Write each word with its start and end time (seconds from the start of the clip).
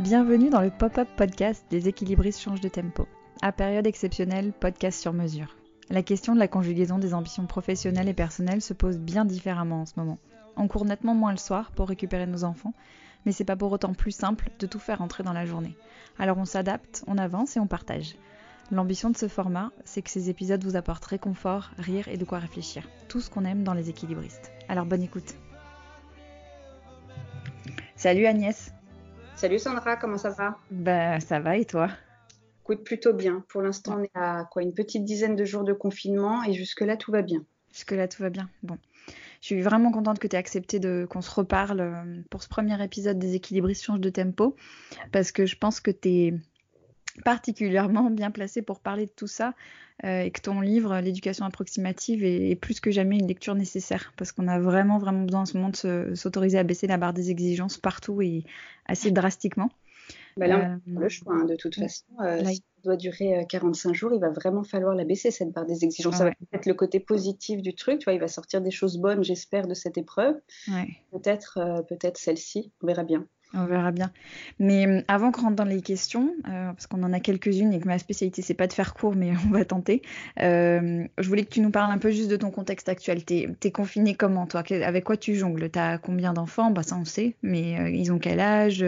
Bienvenue 0.00 0.48
dans 0.48 0.62
le 0.62 0.70
pop-up 0.70 1.08
podcast 1.14 1.62
des 1.68 1.86
équilibristes 1.86 2.40
changent 2.40 2.62
de 2.62 2.70
tempo. 2.70 3.06
À 3.42 3.52
période 3.52 3.86
exceptionnelle, 3.86 4.54
podcast 4.58 4.98
sur 4.98 5.12
mesure. 5.12 5.54
La 5.90 6.02
question 6.02 6.32
de 6.34 6.38
la 6.38 6.48
conjugaison 6.48 6.96
des 6.96 7.12
ambitions 7.12 7.44
professionnelles 7.44 8.08
et 8.08 8.14
personnelles 8.14 8.62
se 8.62 8.72
pose 8.72 8.96
bien 8.96 9.26
différemment 9.26 9.82
en 9.82 9.84
ce 9.84 9.92
moment. 9.98 10.18
On 10.56 10.68
court 10.68 10.86
nettement 10.86 11.14
moins 11.14 11.32
le 11.32 11.36
soir 11.36 11.70
pour 11.72 11.86
récupérer 11.86 12.26
nos 12.26 12.44
enfants, 12.44 12.72
mais 13.26 13.32
c'est 13.32 13.44
pas 13.44 13.56
pour 13.56 13.72
autant 13.72 13.92
plus 13.92 14.10
simple 14.10 14.48
de 14.58 14.66
tout 14.66 14.78
faire 14.78 15.02
entrer 15.02 15.22
dans 15.22 15.34
la 15.34 15.44
journée. 15.44 15.76
Alors 16.18 16.38
on 16.38 16.46
s'adapte, 16.46 17.04
on 17.06 17.18
avance 17.18 17.58
et 17.58 17.60
on 17.60 17.66
partage. 17.66 18.16
L'ambition 18.70 19.10
de 19.10 19.18
ce 19.18 19.28
format, 19.28 19.70
c'est 19.84 20.00
que 20.00 20.08
ces 20.08 20.30
épisodes 20.30 20.64
vous 20.64 20.76
apportent 20.76 21.04
réconfort, 21.04 21.72
rire 21.76 22.08
et 22.08 22.16
de 22.16 22.24
quoi 22.24 22.38
réfléchir. 22.38 22.88
Tout 23.08 23.20
ce 23.20 23.28
qu'on 23.28 23.44
aime 23.44 23.64
dans 23.64 23.74
les 23.74 23.90
équilibristes. 23.90 24.50
Alors 24.66 24.86
bonne 24.86 25.02
écoute. 25.02 25.34
Salut 27.96 28.24
Agnès. 28.24 28.72
Salut 29.40 29.58
Sandra, 29.58 29.96
comment 29.96 30.18
ça 30.18 30.28
va? 30.28 30.58
Bah 30.70 31.18
ça 31.18 31.40
va 31.40 31.56
et 31.56 31.64
toi? 31.64 31.88
Écoute, 32.60 32.84
plutôt 32.84 33.14
bien. 33.14 33.42
Pour 33.48 33.62
l'instant, 33.62 33.96
on 33.98 34.02
est 34.02 34.10
à 34.12 34.44
quoi 34.44 34.62
une 34.62 34.74
petite 34.74 35.02
dizaine 35.02 35.34
de 35.34 35.46
jours 35.46 35.64
de 35.64 35.72
confinement 35.72 36.44
et 36.44 36.52
jusque-là, 36.52 36.98
tout 36.98 37.10
va 37.10 37.22
bien. 37.22 37.42
Jusque-là, 37.72 38.06
tout 38.06 38.22
va 38.22 38.28
bien. 38.28 38.50
Bon. 38.62 38.76
Je 39.40 39.46
suis 39.46 39.62
vraiment 39.62 39.92
contente 39.92 40.18
que 40.18 40.28
tu 40.28 40.36
aies 40.36 40.38
accepté 40.38 40.78
de 40.78 41.06
qu'on 41.08 41.22
se 41.22 41.30
reparle 41.30 41.80
euh, 41.80 42.20
pour 42.28 42.42
ce 42.42 42.50
premier 42.50 42.84
épisode 42.84 43.18
des 43.18 43.34
équilibristes 43.34 43.82
change 43.82 44.00
de 44.00 44.10
tempo 44.10 44.56
parce 45.10 45.32
que 45.32 45.46
je 45.46 45.56
pense 45.56 45.80
que 45.80 45.90
tu 45.90 46.08
es 46.10 46.34
particulièrement 47.24 48.10
bien 48.10 48.30
placé 48.30 48.62
pour 48.62 48.80
parler 48.80 49.06
de 49.06 49.12
tout 49.14 49.26
ça 49.26 49.54
euh, 50.04 50.22
et 50.22 50.30
que 50.30 50.40
ton 50.40 50.60
livre, 50.60 51.00
L'éducation 51.00 51.44
approximative, 51.44 52.24
est, 52.24 52.56
plus 52.56 52.80
que 52.80 52.90
jamais 52.90 53.18
une 53.18 53.26
lecture 53.26 53.54
nécessaire 53.54 54.12
parce 54.16 54.32
qu'on 54.32 54.48
a 54.48 54.58
vraiment, 54.58 54.98
vraiment 54.98 55.24
besoin 55.24 55.42
en 55.42 55.46
ce 55.46 55.56
moment 55.56 55.70
de 55.70 56.14
s'autoriser 56.14 56.58
à 56.58 56.62
baisser 56.62 56.86
la 56.86 56.96
barre 56.96 57.12
des 57.12 57.30
exigences 57.30 57.78
partout 57.78 58.22
et 58.22 58.44
assez 58.86 59.10
drastiquement. 59.10 59.70
Bah 60.36 60.46
là, 60.46 60.78
on 60.86 60.96
euh, 60.96 61.00
le 61.00 61.08
choix, 61.08 61.34
hein, 61.34 61.44
de 61.44 61.54
toute 61.56 61.74
façon. 61.74 62.04
Euh, 62.20 62.44
si 62.44 62.56
ça 62.56 62.82
doit 62.84 62.96
durer 62.96 63.46
45 63.48 63.94
jours, 63.94 64.12
il 64.14 64.20
va 64.20 64.30
vraiment 64.30 64.64
falloir 64.64 64.94
la 64.94 65.04
baisser, 65.04 65.30
cette 65.30 65.52
barre 65.52 65.66
des 65.66 65.84
exigences. 65.84 66.16
Ça 66.16 66.24
va 66.24 66.32
être 66.52 66.66
le 66.66 66.74
côté 66.74 66.98
positif 66.98 67.60
du 67.62 67.74
truc. 67.74 67.98
Tu 67.98 68.04
vois, 68.04 68.14
il 68.14 68.20
va 68.20 68.28
sortir 68.28 68.60
des 68.60 68.70
choses 68.70 68.96
bonnes, 68.96 69.22
j'espère, 69.22 69.66
de 69.66 69.74
cette 69.74 69.98
épreuve. 69.98 70.36
Peut-être 71.12 71.84
peut-être 71.88 72.16
celle-ci, 72.16 72.72
on 72.82 72.86
verra 72.86 73.04
bien. 73.04 73.26
On 73.52 73.64
verra 73.64 73.90
bien. 73.90 74.12
Mais 74.60 74.86
euh, 74.86 75.02
avant 75.08 75.32
qu'on 75.32 75.42
rentre 75.42 75.56
dans 75.56 75.64
les 75.64 75.82
questions, 75.82 76.34
euh, 76.48 76.72
parce 76.72 76.86
qu'on 76.86 77.02
en 77.02 77.12
a 77.12 77.18
quelques-unes 77.18 77.72
et 77.72 77.80
que 77.80 77.86
ma 77.88 77.98
spécialité 77.98 78.42
c'est 78.42 78.54
pas 78.54 78.68
de 78.68 78.72
faire 78.72 78.94
court, 78.94 79.16
mais 79.16 79.32
on 79.46 79.50
va 79.50 79.64
tenter. 79.64 80.02
Euh, 80.40 81.04
je 81.18 81.28
voulais 81.28 81.44
que 81.44 81.50
tu 81.50 81.60
nous 81.60 81.70
parles 81.70 81.90
un 81.90 81.98
peu 81.98 82.10
juste 82.10 82.30
de 82.30 82.36
ton 82.36 82.50
contexte 82.50 82.88
actuel. 82.88 83.24
T'es 83.24 83.48
es 83.64 83.70
confiné 83.72 84.14
comment 84.14 84.46
toi? 84.46 84.62
Avec 84.70 85.04
quoi 85.04 85.16
tu 85.16 85.34
jongles? 85.34 85.68
T'as 85.70 85.98
combien 85.98 86.32
d'enfants? 86.32 86.70
Bah 86.70 86.82
ça 86.82 86.96
on 86.96 87.04
sait, 87.04 87.34
mais 87.42 87.92
ils 87.92 88.12
ont 88.12 88.18
quel 88.18 88.40
âge? 88.40 88.84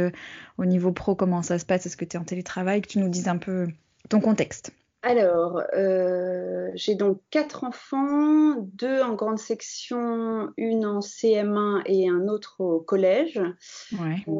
Au 0.59 0.65
niveau 0.65 0.93
pro, 0.93 1.17
comment 1.17 1.43
ça 1.43 1.59
se 1.59 1.67
passe? 1.67 1.87
Est-ce 1.87 1.97
que 1.97 2.05
tu 2.05 2.17
es 2.17 2.21
en 2.21 2.25
télétravail? 2.25 2.83
Que 2.83 2.89
tu 2.89 2.99
nous 2.99 3.09
dises 3.09 3.29
un 3.29 3.39
peu 3.39 3.69
ton 4.09 4.21
contexte. 4.21 4.73
Alors, 5.05 5.61
euh, 5.75 6.71
j'ai 6.75 6.95
donc 6.95 7.21
quatre 7.31 7.65
enfants, 7.65 8.55
deux 8.73 9.03
en 9.03 9.15
grande 9.15 9.39
section, 9.41 10.53
une 10.57 10.87
en 10.87 11.01
CM1 11.01 11.83
et 11.87 12.09
un 12.09 12.29
autre 12.29 12.61
au 12.61 12.79
collège. 12.79 13.41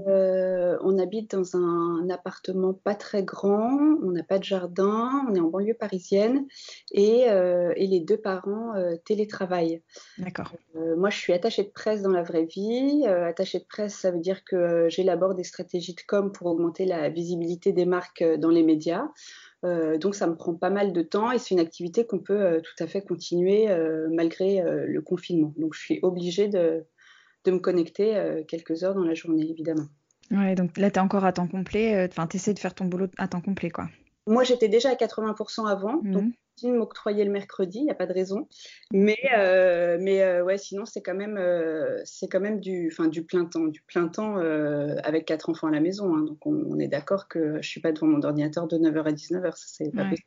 Euh, 0.07 0.79
on 0.83 1.01
habite 1.01 1.33
dans 1.33 1.57
un, 1.57 2.09
appartement 2.11 2.75
pas 2.75 2.95
très 2.95 3.25
grand, 3.25 3.77
on 4.03 4.13
n'a 4.13 4.23
pas 4.23 4.39
de 4.39 4.45
jardin, 4.45 5.25
on 5.29 5.35
est 5.35 5.41
en 5.41 5.49
banlieue 5.49 5.75
parisienne 5.75 6.47
et, 6.93 7.29
euh, 7.29 7.73
les 7.77 8.01
deux 8.01 8.19
parents 8.19 8.73
télétravaillent. 9.05 9.83
D'accord. 10.19 10.53
moi, 10.97 11.11
je 11.11 11.19
suis 11.19 11.33
attachée 11.33 11.65
de 11.65 11.71
presse 11.71 12.03
dans 12.03 12.11
la 12.11 12.23
vraie 12.23 12.45
vie. 12.45 13.05
attachée 13.07 13.59
de 13.59 13.65
presse, 13.65 13.95
ça 13.95 14.13
veut 14.13 14.21
dire 14.21 14.45
que 14.45 14.89
j'élabore 14.89 15.35
des 15.35 15.45
stratégies 15.45 15.95
de 15.95 16.03
com 16.07 16.31
pour 16.31 16.47
augmenter 16.47 16.85
la 16.85 17.09
visibilité 17.09 17.73
des 17.73 17.85
marques 17.85 18.23
dans 18.39 18.51
les 18.51 18.63
médias. 18.63 19.09
Euh, 19.65 19.97
donc 19.97 20.15
ça 20.15 20.27
me 20.27 20.35
prend 20.35 20.55
pas 20.55 20.71
mal 20.71 20.93
de 20.93 21.03
temps 21.03 21.31
et 21.31 21.39
c'est 21.39 21.55
une 21.55 21.61
activité 21.61 22.05
qu'on 22.05 22.19
peut 22.19 22.41
euh, 22.41 22.61
tout 22.61 22.83
à 22.83 22.89
fait 22.89 23.01
continuer 23.01 23.71
euh, 23.71 24.09
malgré 24.11 24.63
le 24.63 25.01
confinement. 25.01 25.55
Donc 25.57 25.75
je 25.75 25.81
suis 25.81 26.01
obligée 26.03 26.49
de, 26.49 26.85
me 27.47 27.59
connecter 27.59 28.45
quelques 28.49 28.85
heures 28.85 28.95
dans 28.95 29.05
la 29.05 29.15
journée, 29.15 29.49
évidemment. 29.49 29.87
Ouais, 30.31 30.55
donc 30.55 30.79
là 30.79 30.91
tu 30.91 30.97
es 30.97 31.03
encore 31.03 31.25
à 31.25 31.33
temps 31.33 31.49
complet, 31.49 32.09
enfin 32.09 32.27
tu 32.27 32.37
essaies 32.37 32.55
de 32.55 32.59
faire 32.59 32.75
ton 32.75 32.87
boulot 32.87 33.07
à 33.19 33.29
temps 33.29 33.41
complet 33.41 33.71
quoi. 33.71 33.89
Moi 34.27 34.45
j'étais 34.45 34.69
déjà 34.69 34.91
à 34.91 34.95
80% 34.95 35.69
avant, 35.69 35.97
donc 35.97 36.25
mmh 36.25 36.33
m'octroyer 36.65 37.25
le 37.25 37.31
mercredi, 37.31 37.79
il 37.79 37.85
n'y 37.85 37.91
a 37.91 37.95
pas 37.95 38.07
de 38.07 38.13
raison. 38.13 38.49
Mais, 38.93 39.19
euh, 39.37 39.99
mais 40.01 40.23
euh, 40.23 40.45
ouais, 40.45 40.59
sinon, 40.59 40.85
c'est 40.85 41.03
quand 41.03 41.15
même, 41.15 41.37
euh, 41.39 42.01
c'est 42.05 42.29
quand 42.29 42.41
même 42.41 42.61
du, 42.61 42.91
fin, 42.91 43.09
du 43.09 43.25
plein 43.25 43.45
temps, 43.45 43.67
du 43.67 43.83
plein 43.83 44.09
temps 44.09 44.37
avec 44.37 45.25
quatre 45.25 45.49
enfants 45.49 45.69
à 45.69 45.71
la 45.71 45.81
maison. 45.81 46.15
Hein. 46.15 46.23
donc, 46.23 46.47
on, 46.47 46.79
est 46.79 46.89
d'accord 46.89 47.29
que 47.29 47.41
je 47.41 47.57
ne 47.57 47.63
suis 47.63 47.81
pas 47.81 47.93
devant 47.93 48.07
mon 48.07 48.23
ordinateur 48.23 48.67
de 48.67 48.77
9h 48.77 49.05
à 49.05 49.13
19h. 49.13 49.57
Ça, 49.57 49.65
c'est 49.67 49.95
pas 49.95 50.05
possible. 50.05 50.27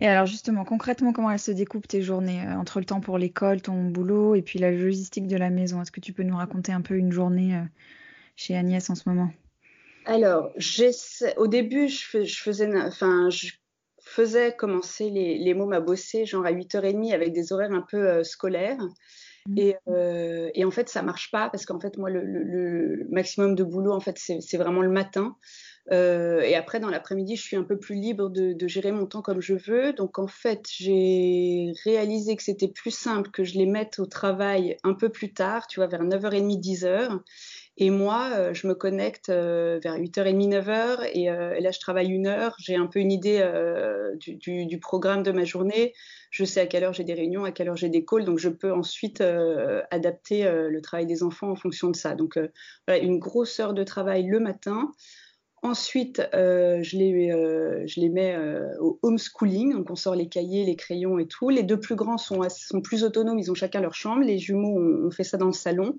Et 0.00 0.08
alors 0.08 0.26
justement, 0.26 0.64
concrètement, 0.64 1.12
comment 1.12 1.30
elles 1.30 1.38
se 1.38 1.52
découpent 1.52 1.86
tes 1.86 2.02
journées 2.02 2.42
entre 2.56 2.80
le 2.80 2.84
temps 2.84 3.00
pour 3.00 3.18
l'école, 3.18 3.62
ton 3.62 3.84
boulot 3.84 4.34
et 4.34 4.42
puis 4.42 4.58
la 4.58 4.72
logistique 4.72 5.28
de 5.28 5.36
la 5.36 5.48
maison? 5.48 5.80
Est-ce 5.80 5.92
que 5.92 6.00
tu 6.00 6.12
peux 6.12 6.24
nous 6.24 6.36
raconter 6.36 6.72
un 6.72 6.80
peu 6.80 6.96
une 6.96 7.12
journée 7.12 7.56
chez 8.34 8.56
Agnès 8.56 8.90
en 8.90 8.96
ce 8.96 9.08
moment? 9.08 9.30
Alors, 10.06 10.50
au 11.36 11.46
début, 11.46 11.88
je, 11.88 12.24
je 12.24 12.42
faisais, 12.42 12.68
enfin, 12.82 13.30
je 13.30 13.52
faisait 14.04 14.54
commencer 14.54 15.10
les, 15.10 15.38
les 15.38 15.54
mômes 15.54 15.72
à 15.72 15.80
bosser, 15.80 16.26
genre 16.26 16.46
à 16.46 16.52
8h30 16.52 17.12
avec 17.12 17.32
des 17.32 17.52
horaires 17.52 17.72
un 17.72 17.84
peu 17.88 18.08
euh, 18.08 18.24
scolaires. 18.24 18.82
Mmh. 19.46 19.58
Et, 19.58 19.76
euh, 19.88 20.50
et, 20.54 20.64
en 20.64 20.70
fait, 20.70 20.88
ça 20.88 21.02
marche 21.02 21.30
pas 21.30 21.48
parce 21.48 21.64
qu'en 21.64 21.80
fait, 21.80 21.96
moi, 21.96 22.10
le, 22.10 22.22
le, 22.24 23.06
maximum 23.10 23.54
de 23.54 23.64
boulot, 23.64 23.92
en 23.92 24.00
fait, 24.00 24.18
c'est 24.18 24.56
vraiment 24.56 24.82
le 24.82 24.90
matin. 24.90 25.36
Euh, 25.92 26.40
et 26.42 26.54
après, 26.54 26.78
dans 26.78 26.90
l'après-midi, 26.90 27.36
je 27.36 27.42
suis 27.42 27.56
un 27.56 27.64
peu 27.64 27.78
plus 27.78 27.96
libre 27.96 28.28
de, 28.28 28.52
de, 28.52 28.68
gérer 28.68 28.92
mon 28.92 29.06
temps 29.06 29.22
comme 29.22 29.40
je 29.40 29.54
veux. 29.54 29.92
Donc, 29.92 30.18
en 30.18 30.28
fait, 30.28 30.66
j'ai 30.70 31.72
réalisé 31.84 32.36
que 32.36 32.42
c'était 32.42 32.68
plus 32.68 32.94
simple 32.94 33.30
que 33.30 33.44
je 33.44 33.54
les 33.54 33.66
mette 33.66 33.98
au 33.98 34.06
travail 34.06 34.76
un 34.84 34.94
peu 34.94 35.08
plus 35.08 35.32
tard, 35.32 35.66
tu 35.66 35.80
vois, 35.80 35.88
vers 35.88 36.04
9h30, 36.04 36.60
10h. 36.60 37.20
Et 37.82 37.88
moi, 37.88 38.28
euh, 38.34 38.52
je 38.52 38.66
me 38.66 38.74
connecte 38.74 39.30
euh, 39.30 39.80
vers 39.82 39.96
8h30, 39.96 40.50
9h, 40.50 40.68
euh, 40.68 41.54
et, 41.54 41.60
là, 41.62 41.70
je 41.70 41.80
travaille 41.80 42.10
une 42.10 42.26
heure. 42.26 42.54
J'ai 42.58 42.76
un 42.76 42.86
peu 42.86 42.98
une 42.98 43.10
idée 43.10 43.42
du, 44.18 44.78
programme 44.78 45.22
de 45.22 45.32
ma 45.32 45.44
journée. 45.44 45.94
Je 46.30 46.44
sais 46.44 46.60
à 46.60 46.66
quelle 46.66 46.84
heure 46.84 46.92
j'ai 46.92 47.04
des 47.04 47.14
réunions, 47.14 47.44
à 47.44 47.52
quelle 47.52 47.70
heure 47.70 47.78
j'ai 47.78 47.88
des 47.88 48.04
calls, 48.04 48.26
donc 48.26 48.38
je 48.38 48.50
peux 48.50 48.70
ensuite 48.70 49.22
adapter 49.90 50.44
le 50.44 50.80
travail 50.82 51.06
des 51.06 51.22
enfants 51.22 51.50
en 51.50 51.56
fonction 51.56 51.88
de 51.90 51.96
ça. 51.96 52.14
Donc, 52.14 52.38
voilà, 52.86 53.02
une 53.02 53.18
grosse 53.18 53.58
heure 53.60 53.72
de 53.72 53.82
travail 53.82 54.26
le 54.26 54.40
matin. 54.40 54.92
Ensuite, 55.62 56.22
je, 56.32 56.96
les, 56.96 57.30
je, 57.86 58.00
les, 58.00 58.08
mets 58.08 58.34
au 58.80 58.98
homeschooling, 59.02 59.74
donc 59.74 59.90
on 59.90 59.94
sort 59.94 60.14
les 60.14 60.28
cahiers, 60.28 60.64
les 60.64 60.76
crayons 60.76 61.18
et 61.18 61.26
tout. 61.26 61.50
Les 61.50 61.62
deux 61.62 61.78
plus 61.78 61.96
grands 61.96 62.16
sont, 62.16 62.40
plus 62.82 63.04
autonomes, 63.04 63.38
ils 63.38 63.50
ont 63.50 63.54
chacun 63.54 63.80
leur 63.80 63.94
chambre. 63.94 64.22
Les 64.22 64.38
jumeaux, 64.38 64.80
on 64.80 65.10
fait 65.10 65.24
ça 65.24 65.36
dans 65.36 65.46
le 65.46 65.52
salon. 65.52 65.96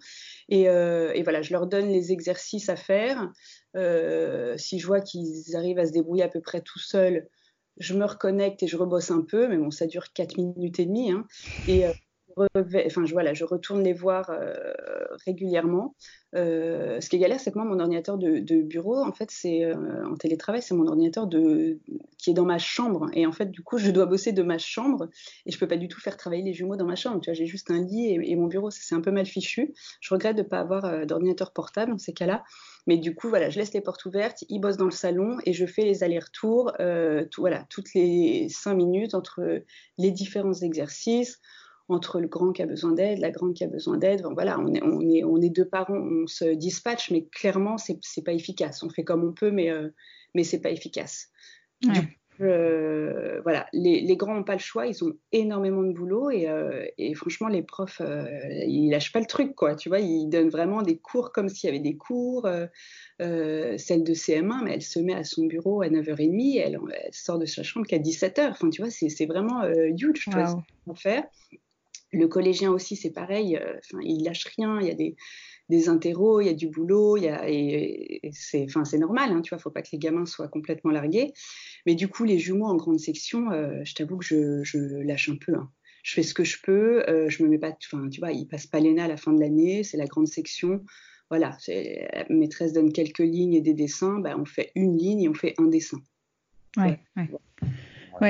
Euh, 0.51 1.11
et, 1.13 1.23
voilà, 1.23 1.41
je 1.41 1.53
leur 1.53 1.67
donne 1.67 1.87
les 1.87 2.11
exercices 2.11 2.69
à 2.69 2.75
faire. 2.75 3.31
Euh, 3.75 4.57
si 4.57 4.79
je 4.79 4.87
vois 4.87 5.01
qu'ils 5.01 5.55
arrivent 5.55 5.79
à 5.79 5.85
se 5.85 5.91
débrouiller 5.91 6.23
à 6.23 6.29
peu 6.29 6.41
près 6.41 6.61
tout 6.61 6.79
seuls, 6.79 7.27
je 7.77 7.93
me 7.93 8.05
reconnecte 8.05 8.63
et 8.63 8.67
je 8.67 8.77
rebosse 8.77 9.11
un 9.11 9.21
peu, 9.21 9.47
mais 9.47 9.57
bon, 9.57 9.71
ça 9.71 9.87
dure 9.87 10.11
4 10.13 10.37
minutes 10.37 10.79
et 10.79 10.85
demie. 10.85 11.11
Hein. 11.11 11.25
Et 11.67 11.85
enfin, 12.37 13.05
je, 13.05 13.13
voilà, 13.13 13.33
je 13.33 13.43
retourne 13.43 13.83
les 13.83 13.93
voir 13.93 14.29
euh, 14.29 14.53
régulièrement. 15.25 15.95
Euh, 16.35 17.01
ce 17.01 17.09
qui 17.09 17.17
est 17.17 17.19
galère, 17.19 17.39
c'est 17.39 17.51
que 17.51 17.57
moi, 17.57 17.65
mon 17.65 17.79
ordinateur 17.79 18.17
de, 18.17 18.61
bureau, 18.61 18.97
en 18.97 19.11
fait, 19.11 19.29
c'est 19.31 19.65
euh, 19.65 20.05
en 20.05 20.15
télétravail, 20.15 20.61
c'est 20.61 20.73
mon 20.73 20.87
ordinateur 20.87 21.27
de, 21.27 21.79
qui 22.17 22.31
est 22.31 22.33
dans 22.33 22.45
ma 22.45 22.57
chambre. 22.57 23.09
Et 23.13 23.25
en 23.25 23.31
fait, 23.31 23.51
du 23.51 23.61
coup, 23.61 23.77
je 23.77 23.91
dois 23.91 24.05
bosser 24.05 24.31
de 24.31 24.43
ma 24.43 24.57
chambre 24.57 25.09
et 25.45 25.51
je 25.51 25.59
peux 25.59 25.67
pas 25.67 25.77
du 25.77 25.87
tout 25.87 25.99
faire 25.99 26.17
travailler 26.17 26.43
les 26.43 26.53
jumeaux 26.53 26.75
dans 26.75 26.85
ma 26.85 26.95
chambre. 26.95 27.19
Tu 27.21 27.29
vois, 27.29 27.33
j'ai 27.33 27.45
juste 27.45 27.71
un 27.71 27.81
lit 27.81 28.15
et, 28.23 28.35
mon 28.35 28.47
bureau, 28.47 28.71
c'est 28.71 28.95
un 28.95 29.01
peu 29.01 29.11
mal 29.11 29.25
fichu. 29.25 29.73
Je 29.99 30.13
regrette 30.13 30.37
de 30.37 30.43
ne 30.43 30.47
pas 30.47 30.59
avoir 30.59 31.05
d'ordinateur 31.05 31.51
portable 31.51 31.91
dans 31.91 31.97
ces 31.97 32.13
cas-là. 32.13 32.43
Mais 32.87 32.97
du 32.97 33.13
coup, 33.13 33.29
voilà, 33.29 33.49
je 33.49 33.59
laisse 33.59 33.73
les 33.73 33.81
portes 33.81 34.05
ouvertes, 34.05 34.43
ils 34.49 34.59
bossent 34.59 34.77
dans 34.77 34.85
le 34.85 34.91
salon 34.91 35.37
et 35.45 35.53
je 35.53 35.65
fais 35.65 35.83
les 35.83 36.03
allers-retours, 36.03 36.71
voilà, 37.37 37.65
toutes 37.69 37.93
les 37.93 38.47
cinq 38.49 38.73
minutes 38.73 39.13
entre 39.13 39.61
les 39.97 40.11
différents 40.11 40.53
exercices 40.53 41.39
entre 41.91 42.19
le 42.19 42.27
grand 42.27 42.51
qui 42.51 42.61
a 42.61 42.65
besoin 42.65 42.93
d'aide, 42.93 43.19
la 43.19 43.31
grande 43.31 43.53
qui 43.53 43.63
a 43.63 43.67
besoin 43.67 43.97
d'aide. 43.97 44.23
voilà, 44.33 44.59
on 44.59 44.73
est, 44.73 44.83
on, 44.83 45.01
est, 45.01 45.23
on 45.23 45.41
est 45.41 45.49
deux 45.49 45.67
parents, 45.67 45.97
on 45.97 46.27
se 46.27 46.45
dispatche, 46.45 47.11
mais 47.11 47.25
clairement, 47.25 47.77
c'est 47.77 47.99
n'est 48.17 48.23
pas 48.23 48.33
efficace. 48.33 48.83
On 48.83 48.89
fait 48.89 49.03
comme 49.03 49.23
on 49.23 49.33
peut, 49.33 49.51
mais, 49.51 49.69
euh, 49.69 49.89
mais 50.33 50.43
c'est 50.43 50.61
pas 50.61 50.71
efficace. 50.71 51.29
Euh, 52.39 53.39
voilà, 53.43 53.67
les, 53.71 54.01
les 54.01 54.15
grands 54.17 54.33
n'ont 54.33 54.43
pas 54.43 54.53
le 54.53 54.59
choix, 54.59 54.87
ils 54.87 55.03
ont 55.03 55.13
énormément 55.31 55.83
de 55.83 55.93
boulot 55.93 56.31
et, 56.31 56.49
euh, 56.49 56.85
et 56.97 57.13
franchement, 57.13 57.47
les 57.47 57.61
profs, 57.61 58.01
ils 58.65 58.89
lâchent 58.89 59.11
pas 59.11 59.19
le 59.19 59.27
truc, 59.27 59.53
quoi. 59.53 59.75
Tu 59.75 59.89
vois, 59.89 59.99
ils 59.99 60.27
donnent 60.27 60.49
vraiment 60.49 60.81
des 60.81 60.97
cours 60.97 61.31
comme 61.33 61.49
s'il 61.49 61.67
y 61.67 61.69
avait 61.69 61.83
des 61.83 61.97
cours. 61.97 62.47
celle 63.19 64.03
de 64.03 64.13
CM1, 64.13 64.63
mais 64.63 64.73
elle 64.73 64.81
se 64.81 64.99
met 64.99 65.13
à 65.13 65.23
son 65.23 65.45
bureau 65.45 65.83
à 65.83 65.89
9h30, 65.89 66.59
elle, 66.59 66.79
elle 67.03 67.13
sort 67.13 67.37
de 67.37 67.45
sa 67.45 67.61
chambre 67.61 67.85
qu'à 67.85 67.99
17h. 67.99 68.49
Enfin, 68.49 68.69
tu 68.69 68.81
vois, 68.81 68.89
c'est 68.89 69.25
vraiment 69.25 69.63
huge, 69.65 70.23
tu 70.23 70.31
vois, 70.31 70.55
faire. 70.95 71.25
Le 72.11 72.27
collégien 72.27 72.71
aussi, 72.71 72.95
c'est 72.95 73.11
pareil. 73.11 73.57
Euh, 73.57 73.77
enfin, 73.77 73.99
il 74.03 74.23
lâche 74.23 74.45
rien. 74.57 74.79
Il 74.81 74.87
y 74.87 74.91
a 74.91 74.95
des, 74.95 75.15
des 75.71 75.89
interros, 75.89 76.41
il 76.41 76.47
y 76.47 76.49
a 76.49 76.53
du 76.53 76.67
boulot, 76.67 77.17
il 77.17 77.23
y 77.23 77.29
a, 77.29 77.49
et, 77.49 78.19
c'est, 78.33 78.65
enfin, 78.65 78.83
c'est 78.85 78.97
normal, 78.97 79.31
hein, 79.31 79.41
tu 79.41 79.49
vois, 79.49 79.57
faut 79.57 79.71
pas 79.71 79.81
que 79.81 79.89
les 79.93 79.97
gamins 79.97 80.25
soient 80.25 80.49
complètement 80.49 80.91
largués. 80.91 81.33
Mais 81.85 81.95
du 81.95 82.07
coup, 82.09 82.25
les 82.25 82.37
jumeaux 82.37 82.67
en 82.67 82.75
grande 82.75 82.99
section, 82.99 83.51
euh, 83.51 83.81
je 83.83 83.95
t'avoue 83.95 84.17
que 84.17 84.25
je, 84.25 84.63
je, 84.63 84.77
lâche 84.77 85.29
un 85.29 85.37
peu. 85.37 85.55
Hein. 85.55 85.71
Je 86.03 86.13
fais 86.13 86.23
ce 86.23 86.33
que 86.33 86.43
je 86.43 86.57
peux, 86.61 87.07
euh, 87.07 87.29
je 87.29 87.41
me 87.43 87.49
mets 87.49 87.57
pas, 87.57 87.75
enfin, 87.85 88.09
tu 88.09 88.19
vois, 88.19 88.31
ils 88.31 88.47
passent 88.47 88.67
pas 88.67 88.79
l'ENA 88.79 89.05
à 89.05 89.07
la 89.07 89.17
fin 89.17 89.33
de 89.33 89.39
l'année, 89.39 89.83
c'est 89.83 89.97
la 89.97 90.05
grande 90.05 90.27
section. 90.27 90.83
Voilà, 91.29 91.57
la 91.69 92.25
maîtresse 92.29 92.73
donne 92.73 92.91
quelques 92.91 93.19
lignes 93.19 93.53
et 93.53 93.61
des 93.61 93.73
dessins, 93.73 94.19
bah, 94.19 94.35
on 94.37 94.43
fait 94.43 94.71
une 94.75 94.97
ligne 94.97 95.21
et 95.21 95.29
on 95.29 95.33
fait 95.33 95.53
un 95.57 95.67
dessin. 95.67 95.99
Ouais, 96.75 96.99
ouais. 97.15 97.29
Ouais, 97.61 97.69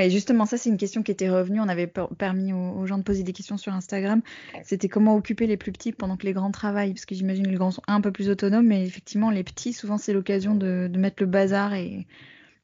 justement, 0.10 0.46
ça, 0.46 0.58
c'est 0.58 0.70
une 0.70 0.78
question 0.78 1.04
qui 1.04 1.12
était 1.12 1.30
revenue. 1.30 1.60
On 1.60 1.68
avait 1.68 1.92
permis 2.18 2.54
aux, 2.54 2.86
gens 2.86 2.98
de 2.98 3.04
poser 3.04 3.24
des 3.24 3.34
questions 3.34 3.58
sur 3.58 3.74
Instagram. 3.74 4.22
C'était 4.64 4.90
comment 4.90 5.16
occuper 5.16 5.48
les 5.48 5.58
plus 5.58 5.72
petits 5.72 5.92
pendant 5.92 6.18
que 6.18 6.26
les 6.26 6.34
grands 6.34 6.52
travaillent. 6.52 6.94
Parce 6.94 7.06
que 7.06 7.16
j'imagine 7.16 7.46
que 7.46 7.52
les 7.52 7.58
grands 7.58 7.72
sont 7.72 7.84
un 7.88 8.02
peu 8.02 8.12
plus 8.12 8.30
autonomes, 8.30 8.68
mais 8.68 8.86
effectivement, 8.86 9.30
les 9.30 9.44
petits, 9.44 9.74
souvent, 9.74 9.98
c'est 9.98 10.14
l'occasion 10.14 10.56
de, 10.56 10.90
mettre 10.96 11.24
le 11.24 11.28
bazar 11.28 11.74
et 11.74 12.08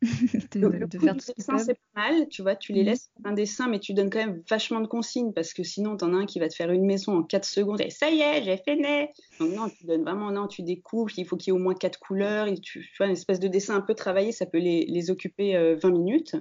de, 0.53 0.69
faire 0.99 1.15
tout 1.15 1.21
ce 1.21 1.33
dessin, 1.35 1.57
c'est 1.57 1.73
pas 1.93 2.09
mal. 2.09 2.27
Tu 2.29 2.43
vois, 2.43 2.55
tu 2.55 2.71
les 2.71 2.83
mmh 2.83 2.85
laisses 2.85 3.09
faire 3.17 3.31
un 3.31 3.33
dessin, 3.33 3.67
mais 3.67 3.79
tu 3.79 3.93
donnes 3.93 4.11
quand 4.11 4.19
même 4.19 4.43
vachement 4.47 4.79
de 4.79 4.85
consignes 4.85 5.33
parce 5.33 5.53
que 5.53 5.63
sinon, 5.63 5.97
t'en 5.97 6.13
as 6.13 6.17
un 6.17 6.25
qui 6.27 6.39
va 6.39 6.47
te 6.47 6.53
faire 6.53 6.71
une 6.71 6.85
maison 6.85 7.17
en 7.17 7.23
4 7.23 7.43
secondes 7.45 7.81
et 7.81 7.89
ça 7.89 8.11
y 8.11 8.21
est, 8.21 8.43
j'ai 8.43 8.57
fait 8.57 8.75
né. 8.75 9.09
Donc, 9.39 9.53
non, 9.53 9.69
tu 9.69 9.85
donnes 9.85 10.03
vraiment, 10.03 10.31
non, 10.31 10.47
tu 10.47 10.61
découpes. 10.61 11.17
Il 11.17 11.25
faut 11.25 11.35
qu'il 11.35 11.51
y 11.51 11.55
ait 11.55 11.59
au 11.59 11.63
moins 11.63 11.73
quatre 11.73 11.99
couleurs. 11.99 12.47
Et 12.47 12.59
tu, 12.59 12.87
vois, 12.99 13.07
une 13.07 13.13
espèce 13.13 13.39
de 13.39 13.47
dessin 13.47 13.75
un 13.75 13.81
peu 13.81 13.95
travaillé, 13.95 14.31
ça 14.31 14.45
peut 14.45 14.59
les, 14.59 14.85
les 14.85 15.09
occuper 15.09 15.53
20 15.53 15.89
euh, 15.89 15.91
minutes. 15.91 16.35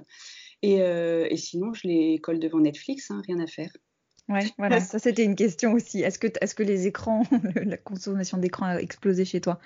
Euh, 0.65 1.27
et, 1.29 1.37
sinon, 1.37 1.73
je 1.73 1.87
les 1.87 2.19
colle 2.19 2.39
devant 2.39 2.59
Netflix, 2.59 3.11
hein, 3.11 3.21
rien 3.27 3.39
à 3.39 3.47
faire. 3.47 3.71
Ouais, 4.29 4.41
voilà, 4.57 4.79
ça 4.81 4.99
c'était 4.99 5.23
une 5.23 5.35
question 5.35 5.73
aussi. 5.73 6.01
Est-ce 6.01 6.19
que, 6.19 6.27
est 6.27 6.53
que 6.53 6.63
les 6.63 6.87
écrans, 6.87 7.23
la 7.55 7.77
consommation 7.77 8.37
d'écran 8.37 8.65
a 8.65 8.77
explosé 8.77 9.25
chez 9.25 9.41
toi? 9.41 9.59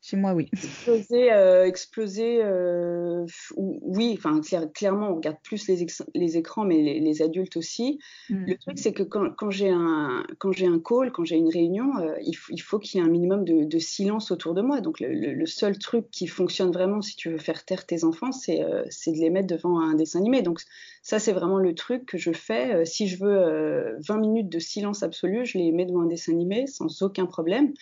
Chez 0.00 0.16
moi, 0.16 0.32
oui. 0.32 0.48
Explosé, 0.52 1.32
euh, 1.32 1.66
explosé 1.66 2.40
euh, 2.42 3.26
oui, 3.56 4.14
enfin 4.16 4.40
clairement, 4.72 5.10
on 5.10 5.16
regarde 5.16 5.38
plus 5.42 5.66
les, 5.68 5.86
les 6.14 6.36
écrans, 6.36 6.64
mais 6.64 7.00
les, 7.00 7.22
adultes 7.22 7.56
aussi. 7.56 7.98
Mm. 8.30 8.46
Le 8.46 8.56
truc, 8.58 8.78
c'est 8.78 8.92
que 8.92 9.02
quand, 9.02 9.30
quand 9.36 9.50
j'ai 9.50 9.70
un, 9.70 10.24
quand 10.38 10.52
j'ai 10.52 10.66
un 10.66 10.78
call, 10.78 11.10
quand 11.10 11.24
j'ai 11.24 11.36
une 11.36 11.50
réunion, 11.50 11.96
euh, 11.98 12.14
il, 12.22 12.34
il, 12.50 12.62
faut 12.62 12.78
qu'il 12.78 13.00
y 13.00 13.02
ait 13.02 13.06
un 13.06 13.10
minimum 13.10 13.44
de, 13.44 13.64
de, 13.64 13.78
silence 13.78 14.30
autour 14.30 14.54
de 14.54 14.62
moi. 14.62 14.80
Donc 14.80 15.00
le, 15.00 15.12
le, 15.12 15.46
seul 15.46 15.78
truc 15.78 16.08
qui 16.12 16.28
fonctionne 16.28 16.70
vraiment 16.70 17.02
si 17.02 17.16
tu 17.16 17.30
veux 17.30 17.38
faire 17.38 17.64
taire 17.64 17.84
tes 17.86 18.04
enfants, 18.04 18.30
c'est 18.30 18.60
c'est 18.90 19.12
de 19.12 19.18
les 19.18 19.30
mettre 19.30 19.48
devant 19.48 19.80
un 19.80 19.94
dessin 19.94 20.20
animé. 20.20 20.42
Donc 20.42 20.60
ça, 21.02 21.18
c'est 21.18 21.32
vraiment 21.32 21.58
le 21.58 21.74
truc 21.74 22.06
que 22.06 22.18
je 22.18 22.32
fais. 22.32 22.84
si 22.84 23.08
je 23.08 23.18
veux 23.24 23.87
20 24.06 24.18
minutes 24.18 24.48
de 24.48 24.58
silence 24.58 25.02
absolu, 25.02 25.44
je 25.44 25.58
les 25.58 25.72
mets 25.72 25.86
devant 25.86 26.02
un 26.02 26.06
dessin 26.06 26.32
animé 26.32 26.66
sans 26.66 27.02
aucun 27.02 27.26
problème. 27.26 27.72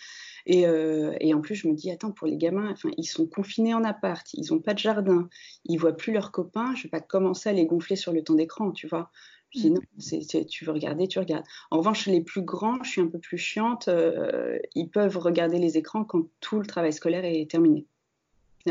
Euh, 0.49 1.13
et, 1.19 1.33
en 1.33 1.41
plus, 1.41 1.55
je 1.55 1.67
me 1.67 1.73
dis, 1.73 1.91
attends, 1.91 2.11
pour 2.11 2.27
les 2.27 2.37
gamins, 2.37 2.71
enfin, 2.71 2.89
ils 2.97 3.05
sont 3.05 3.27
confinés 3.27 3.73
en 3.73 3.83
appart, 3.83 4.25
ils 4.33 4.53
n'ont 4.53 4.59
pas 4.59 4.73
de 4.73 4.79
jardin, 4.79 5.29
ils 5.65 5.77
voient 5.77 5.95
plus 5.95 6.13
leurs 6.13 6.31
copains, 6.31 6.73
je 6.75 6.83
vais 6.83 6.89
pas 6.89 7.01
commencer 7.01 7.49
à 7.49 7.53
les 7.53 7.65
gonfler 7.65 7.95
sur 7.95 8.13
le 8.13 8.23
temps 8.23 8.35
d'écran, 8.35 8.71
tu 8.71 8.87
vois. 8.87 9.11
Je 9.51 9.61
dis, 9.61 9.71
mm. 9.71 9.73
non, 9.73 10.45
tu 10.47 10.65
veux 10.65 10.71
regarder, 10.71 11.07
tu 11.07 11.19
regardes. 11.19 11.45
En 11.71 11.77
revanche, 11.77 12.05
les 12.07 12.21
plus 12.21 12.41
grands, 12.41 12.81
je 12.83 12.89
suis 12.89 13.01
un 13.01 13.07
peu 13.07 13.19
plus 13.19 13.37
chiante, 13.37 13.87
euh, 13.87 14.57
ils 14.75 14.89
peuvent 14.89 15.17
regarder 15.17 15.57
les 15.59 15.77
écrans 15.77 16.05
quand 16.05 16.27
tout 16.39 16.59
le 16.59 16.65
travail 16.65 16.93
scolaire 16.93 17.25
est 17.25 17.49
terminé 17.49 17.85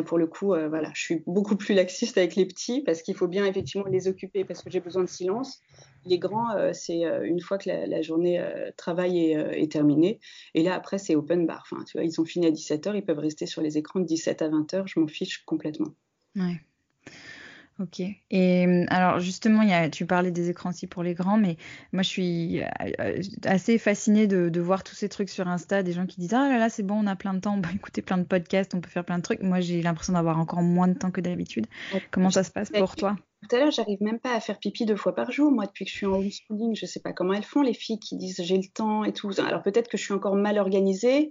pour 0.03 0.19
le 0.19 0.27
coup, 0.27 0.55
euh, 0.55 0.69
voilà, 0.69 0.91
je 0.95 1.01
suis 1.01 1.23
beaucoup 1.27 1.57
plus 1.57 1.75
laxiste 1.75 2.19
avec 2.19 2.37
les 2.37 2.47
petits 2.47 2.83
parce 2.83 3.03
qu'il 3.03 3.15
faut 3.15 3.29
bien 3.29 3.45
effectivement 3.47 3.87
les 3.87 4.09
occuper 4.09 4.45
parce 4.45 4.63
que 4.63 4.71
j'ai 4.71 4.81
besoin 4.81 5.03
de 5.03 5.09
silence. 5.09 5.61
Les 6.05 6.19
grands, 6.19 6.51
euh, 6.57 6.73
c'est 6.73 7.05
euh, 7.05 7.25
une 7.25 7.41
fois 7.41 7.59
que 7.59 7.69
la, 7.69 8.03
journée 8.03 8.43
travail 8.77 9.33
est, 9.33 9.73
terminée. 9.73 10.21
Et 10.55 10.63
là, 10.63 10.75
après, 10.75 10.99
c'est 10.99 11.17
open 11.17 11.47
bar. 11.47 11.65
Enfin, 11.71 11.83
tu 11.85 11.97
vois, 11.97 12.05
ils 12.05 12.21
ont 12.21 12.25
fini 12.25 12.47
à 12.47 12.51
17h, 12.51 12.95
ils 12.95 13.05
peuvent 13.05 13.19
rester 13.19 13.47
sur 13.47 13.63
les 13.63 13.79
écrans 13.79 14.01
de 14.01 14.07
17 14.07 14.43
à 14.43 14.49
20h. 14.49 14.85
Je 14.87 15.01
m'en 15.01 15.09
fiche 15.09 15.45
complètement. 15.45 15.95
Ok. 17.79 18.01
Et 18.01 18.67
euh, 18.67 18.87
alors 18.89 19.21
justement, 19.21 19.63
y 19.63 19.73
a, 19.73 19.91
tu 19.91 20.07
parlais 20.07 20.31
des 20.31 20.49
écrans 20.49 20.71
aussi 20.71 20.87
pour 20.87 21.03
les 21.03 21.13
grands, 21.13 21.37
mais 21.37 21.59
moi 21.93 22.03
je 22.03 22.09
suis 22.09 22.63
euh, 22.63 22.67
euh, 23.01 23.23
assez 23.45 23.77
fascinée 23.77 24.27
de, 24.27 24.49
de, 24.49 24.61
voir 24.63 24.83
tous 24.83 24.95
ces 24.95 25.11
trucs 25.11 25.29
sur 25.29 25.47
Insta, 25.47 25.83
des 25.83 25.93
gens 25.93 26.07
qui 26.07 26.19
disent 26.19 26.33
ah 26.33 26.49
là 26.49 26.59
là 26.59 26.71
c'est 26.71 26.83
bon, 26.83 27.03
on 27.05 27.07
a 27.07 27.17
plein 27.17 27.35
de 27.35 27.41
temps, 27.41 27.55
on 27.55 27.61
peut 27.61 27.69
écouter 27.75 28.01
plein 28.01 28.17
de 28.17 28.25
podcasts, 28.25 28.75
on 28.75 28.81
peut 28.81 28.89
faire 28.89 29.05
plein 29.05 29.19
de 29.19 29.23
trucs. 29.23 29.43
Moi 29.43 29.61
j'ai 29.61 29.83
l'impression 29.83 30.15
d'avoir 30.15 30.39
encore 30.39 30.63
moins 30.63 30.89
de 30.89 30.95
temps 30.95 31.11
que 31.11 31.21
d'habitude. 31.21 31.67
Comment 32.11 32.31
ça 32.31 32.45
se 32.45 32.51
passe 32.51 32.71
pour 32.71 32.97
toi? 32.97 33.17
Tout 33.47 33.55
à 33.55 33.59
l'heure, 33.59 33.71
j'arrive 33.71 34.03
même 34.03 34.19
pas 34.19 34.35
à 34.35 34.41
faire 34.41 34.59
pipi 34.59 34.87
deux 34.87 34.97
fois 34.97 35.15
par 35.15 35.31
jour. 35.31 35.53
Moi, 35.53 35.67
depuis 35.67 35.85
que 35.85 35.91
je 35.91 35.97
suis 35.97 36.07
en 36.07 36.15
homeschooling, 36.15 36.75
je 36.75 36.87
sais 36.87 37.01
pas 37.01 37.13
comment 37.13 37.35
elles 37.35 37.45
font 37.45 37.61
les 37.61 37.75
filles 37.75 38.01
qui 38.01 38.17
disent 38.17 38.41
j'ai 38.43 38.57
le 38.57 38.69
temps 38.73 39.05
et 39.05 39.13
tout. 39.13 39.31
Alors 39.39 39.63
peut-être 39.63 39.89
que 39.89 39.99
je 39.99 40.03
suis 40.03 40.15
encore 40.15 40.35
mal 40.35 40.59
organisée. 40.59 41.29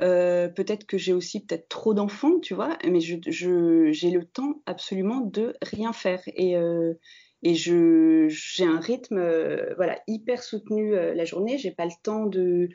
Euh, 0.00 0.48
peut-être 0.48 0.86
que 0.86 0.96
j'ai 0.96 1.12
aussi 1.12 1.44
peut-être 1.44 1.68
trop 1.68 1.92
d'enfants, 1.94 2.40
tu 2.40 2.54
vois, 2.54 2.78
mais 2.88 3.00
j'ai 3.00 3.20
je, 3.26 4.08
le 4.08 4.24
temps 4.24 4.62
absolument 4.66 5.20
de 5.20 5.54
rien 5.62 5.92
faire. 5.92 6.22
Et, 6.26 6.56
euh, 6.56 6.94
et 7.42 7.54
j'ai 7.54 8.64
un 8.64 8.80
rythme 8.80 9.18
euh, 9.18 9.74
voilà, 9.76 9.98
hyper 10.06 10.42
soutenu 10.42 10.92
la 10.92 11.24
journée. 11.24 11.58
J'ai 11.58 11.72
pas 11.72 11.84
le 11.84 11.92
temps 12.02 12.26
de 12.26 12.68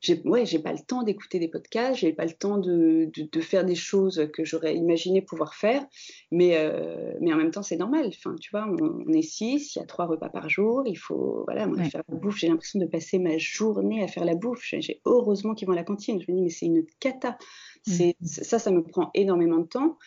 j'ai 0.00 0.20
ouais, 0.24 0.44
j'ai 0.44 0.58
pas 0.58 0.72
le 0.72 0.78
temps 0.78 1.02
d'écouter 1.02 1.38
des 1.38 1.48
podcasts, 1.48 2.00
j'ai 2.00 2.12
pas 2.12 2.24
le 2.24 2.32
temps 2.32 2.58
de, 2.58 3.10
de, 3.14 3.40
faire 3.40 3.64
des 3.64 3.74
choses 3.74 4.28
que 4.32 4.44
j'aurais 4.44 4.76
imaginé 4.76 5.22
pouvoir 5.22 5.54
faire, 5.54 5.84
mais, 6.30 6.56
euh, 6.56 7.14
mais 7.20 7.32
en 7.32 7.36
même 7.36 7.50
temps 7.50 7.62
c'est 7.62 7.76
normal. 7.76 8.08
Enfin, 8.08 8.34
tu 8.40 8.50
vois, 8.50 8.66
on, 8.68 9.12
est 9.12 9.22
six, 9.22 9.74
il 9.74 9.78
y 9.78 9.82
a 9.82 9.86
trois 9.86 10.06
repas 10.06 10.28
par 10.28 10.48
jour, 10.48 10.82
il 10.86 10.98
faut 10.98 11.44
voilà, 11.46 11.66
moi, 11.66 11.82
faire 11.84 12.02
la 12.08 12.16
bouffe. 12.16 12.36
J'ai 12.36 12.48
l'impression 12.48 12.78
de 12.78 12.86
passer 12.86 13.18
ma 13.18 13.38
journée 13.38 14.02
à 14.02 14.08
faire 14.08 14.24
la 14.24 14.34
bouffe. 14.34 14.62
J'ai 14.62 15.00
heureusement 15.04 15.54
qu'ils 15.54 15.66
vont 15.66 15.72
à 15.72 15.76
la 15.76 15.84
cantine. 15.84 16.20
Je 16.20 16.30
me 16.30 16.36
dis 16.36 16.42
mais 16.42 16.50
c'est 16.50 16.66
une 16.66 16.84
cata. 17.00 17.38
Mmh. 17.86 17.92
C'est 17.92 18.16
ça, 18.22 18.58
ça 18.58 18.70
me 18.70 18.82
prend 18.82 19.10
énormément 19.14 19.58
de 19.58 19.66
temps 19.66 19.98